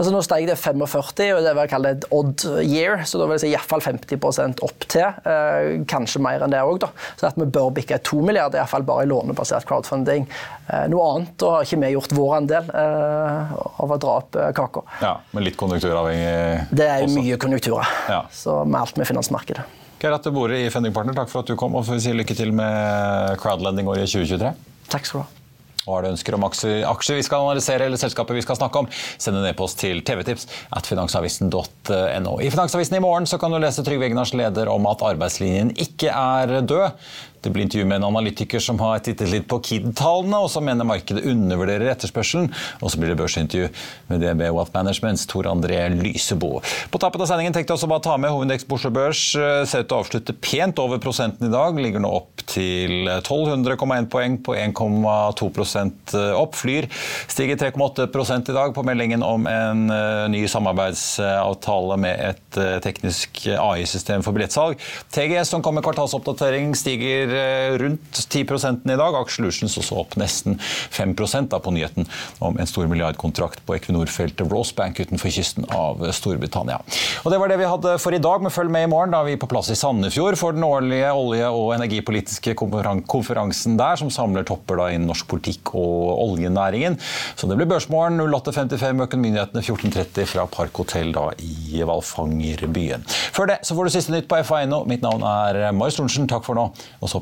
Altså 0.00 0.12
Nå 0.14 0.22
steg 0.24 0.46
det 0.48 0.56
45, 0.56 1.26
og 1.36 1.44
det 1.44 1.52
vil 1.52 1.60
jeg 1.60 1.70
kalle 1.70 1.90
et 1.94 2.06
odd 2.14 2.44
year. 2.64 3.02
Så 3.08 3.20
da 3.20 3.26
vil 3.28 3.36
jeg 3.36 3.44
si 3.44 3.50
iallfall 3.52 3.84
50% 3.84 4.62
opp 4.64 4.86
til. 4.90 5.20
Eh, 5.28 5.82
kanskje 5.90 6.22
mer 6.24 6.44
enn 6.44 6.54
det 6.54 6.62
òg, 6.64 6.86
Så 7.20 7.28
at 7.28 7.38
vi 7.38 7.46
bør 7.46 7.70
bikke 7.76 8.00
2 8.00 8.22
milliarder, 8.24 8.62
iallfall 8.62 8.86
bare 8.88 9.04
i 9.04 9.10
lånebasert 9.10 9.68
crowdfunding. 9.68 10.26
Eh, 10.68 10.86
noe 10.92 11.10
annet, 11.12 11.36
og 11.44 11.58
har 11.58 11.68
ikke 11.68 11.82
vi 11.84 11.92
gjort 11.92 12.16
vår 12.16 12.34
andel 12.40 12.72
eh, 12.72 13.52
av 13.84 13.94
å 13.94 14.00
dra 14.00 14.16
opp 14.22 14.40
eh, 14.40 14.50
kaka. 14.56 14.86
Ja, 15.04 15.14
men 15.36 15.46
litt 15.46 15.60
konjunkturavhengig 15.60 16.32
også? 16.32 16.80
Det 16.80 16.88
er 16.88 17.04
jo 17.04 17.12
mye 17.18 17.38
konjunkturer. 17.44 17.94
Ja. 18.08 18.24
Så 18.32 18.62
med 18.64 18.80
alt 18.80 18.98
med 19.00 19.10
finansmarkedet. 19.10 19.68
Atte 20.10 20.32
Bore 20.34 20.56
i 20.64 20.70
Fending 20.74 20.94
Partner, 20.96 21.14
takk 21.14 21.30
for 21.30 21.44
at 21.44 21.52
du 21.52 21.54
kom, 21.54 21.76
og 21.78 21.86
får 21.86 22.00
vi 22.00 22.02
si 22.08 22.16
lykke 22.16 22.34
til 22.34 22.50
med 22.58 23.38
crowdlending-året 23.38 24.10
2023. 24.10 24.50
Takk 24.90 25.06
skal 25.06 25.20
du 25.20 25.22
ha. 25.22 25.42
Og 25.82 25.96
har 25.96 26.04
du 26.04 26.12
ønsker 26.12 26.36
om 26.36 26.44
aksjer 26.46 27.16
vi 27.18 27.24
skal 27.26 27.42
analysere 27.42 27.88
eller 27.88 27.98
selskapet 27.98 28.36
vi 28.38 28.44
skal 28.44 28.58
snakke 28.58 28.82
om, 28.84 28.88
send 29.18 29.38
en 29.38 29.48
e-post 29.48 29.80
til 29.82 30.02
tvtips 30.06 30.46
at 30.78 30.86
finansavisen.no. 30.86 32.34
I 32.38 32.50
Finansavisen 32.54 32.98
i 32.98 33.02
morgen 33.02 33.26
kan 33.26 33.54
du 33.54 33.58
lese 33.58 33.82
Trygve 33.86 34.06
Egnars 34.06 34.34
leder 34.38 34.70
om 34.70 34.86
at 34.90 35.02
arbeidslinjen 35.06 35.74
ikke 35.74 36.10
er 36.14 36.60
død. 36.62 37.08
Det 37.42 37.50
blir 37.50 37.64
intervju 37.66 37.86
med 37.86 37.96
en 37.96 38.08
analytiker 38.10 38.60
som 38.62 38.80
har 38.82 39.00
tittet 39.04 39.32
litt 39.32 39.48
på 39.50 39.60
KID-tallene, 39.64 40.42
og 40.44 40.50
som 40.52 40.66
mener 40.66 40.88
markedet 40.88 41.24
undervurderer 41.28 41.94
etterspørselen. 41.94 42.50
Og 42.80 42.92
så 42.92 43.00
blir 43.00 43.12
det 43.12 43.18
børsintervju 43.20 43.70
med 44.10 44.22
DB 44.22 44.44
Wealth 44.50 44.74
Managements 44.76 45.26
Tor 45.30 45.48
André 45.50 45.80
Lysebo. 45.96 46.58
På 46.92 47.00
tappet 47.02 47.24
av 47.24 47.32
sendingen 47.32 47.56
tenkte 47.56 47.72
jeg 47.72 47.80
også 47.80 47.90
bare 47.90 48.04
å 48.04 48.08
ta 48.10 48.18
med 48.20 48.34
hovedindeks 48.34 48.68
Oslo 48.72 48.90
Børs. 48.90 49.20
Ser 49.32 49.84
ut 49.84 49.88
til 49.88 49.94
å 49.94 50.00
avslutte 50.02 50.34
pent 50.42 50.80
over 50.82 50.98
prosenten 51.02 51.46
i 51.46 51.52
dag. 51.52 51.78
Ligger 51.78 52.02
nå 52.02 52.10
opp 52.16 52.42
til 52.50 53.06
1200,1 53.06 54.08
poeng 54.10 54.38
på 54.42 54.56
1,2 54.58 56.22
opp. 56.38 56.56
Flyr 56.58 56.88
stiger 57.30 57.58
3,8 57.60 58.50
i 58.50 58.56
dag 58.56 58.74
på 58.74 58.84
meldingen 58.86 59.22
om 59.22 59.46
en 59.50 59.84
eh, 59.92 60.24
ny 60.32 60.42
samarbeidsavtale 60.50 61.98
med 62.02 62.24
et 62.32 62.58
eh, 62.60 62.76
teknisk 62.84 63.44
AI-system 63.54 64.24
for 64.26 64.34
billettsalg. 64.36 64.80
TGS 65.14 65.52
som 65.54 65.62
kommer 65.64 65.84
kvartalsoppdatering 65.86 66.74
stiger 66.78 67.31
Eh, 67.32 67.78
rundt 67.78 68.12
10% 68.28 68.86
i 68.92 68.96
dag. 68.96 69.16
Aksjelutions 69.16 69.76
også 69.80 69.98
opp 70.02 70.16
nesten 70.20 70.58
5 70.60 71.14
da 71.48 71.58
på 71.62 71.72
nyheten 71.74 72.06
om 72.44 72.58
en 72.58 72.68
stor 72.68 72.88
milliardkontrakt 72.90 73.64
på 73.66 73.76
Equinor-feltet 73.76 74.50
Rosebank 74.50 75.00
utenfor 75.00 75.32
kysten 75.32 75.66
av 75.72 76.02
Storbritannia. 76.12 76.80
Og 77.24 77.32
Det 77.32 77.38
var 77.40 77.48
det 77.48 77.58
vi 77.58 77.70
hadde 77.70 77.96
for 78.02 78.12
i 78.12 78.20
dag, 78.22 78.42
men 78.42 78.52
følg 78.52 78.70
med 78.70 78.84
i 78.84 78.90
morgen. 78.90 79.14
Da 79.14 79.22
vi 79.24 79.36
er 79.36 79.40
på 79.40 79.48
plass 79.50 79.70
i 79.72 79.78
Sandefjord 79.78 80.36
for 80.40 80.52
den 80.52 80.64
årlige 80.66 81.12
olje- 81.16 81.50
og 81.50 81.72
energipolitiske 81.76 82.54
konferansen 82.54 83.78
der, 83.80 83.96
som 83.96 84.10
samler 84.10 84.44
topper 84.44 84.80
da 84.80 84.90
innen 84.92 85.08
norsk 85.10 85.28
politikk 85.30 85.74
og 85.78 86.20
oljenæringen. 86.26 86.98
Så 87.36 87.48
det 87.48 87.56
blir 87.56 87.70
Børsmorgen 87.70 88.20
08.55 88.20 89.06
Økonominyhetene 89.06 89.62
14.30 89.64 90.28
fra 90.28 90.46
Parkhotell 90.50 91.12
da 91.14 91.30
i 91.40 91.82
Valfangerbyen. 91.86 93.06
Før 93.32 93.52
det 93.52 93.60
så 93.66 93.76
får 93.76 93.88
du 93.88 93.94
siste 93.94 94.14
nytt 94.14 94.28
på 94.30 94.40
FA.no. 94.44 94.82
Mitt 94.88 95.04
navn 95.04 95.24
er 95.26 95.72
Marius 95.72 95.98
Lorentzen. 96.00 96.28
Takk 96.30 96.44
for 96.46 96.58
nå. 96.58 96.68
Og 97.00 97.10
så 97.10 97.21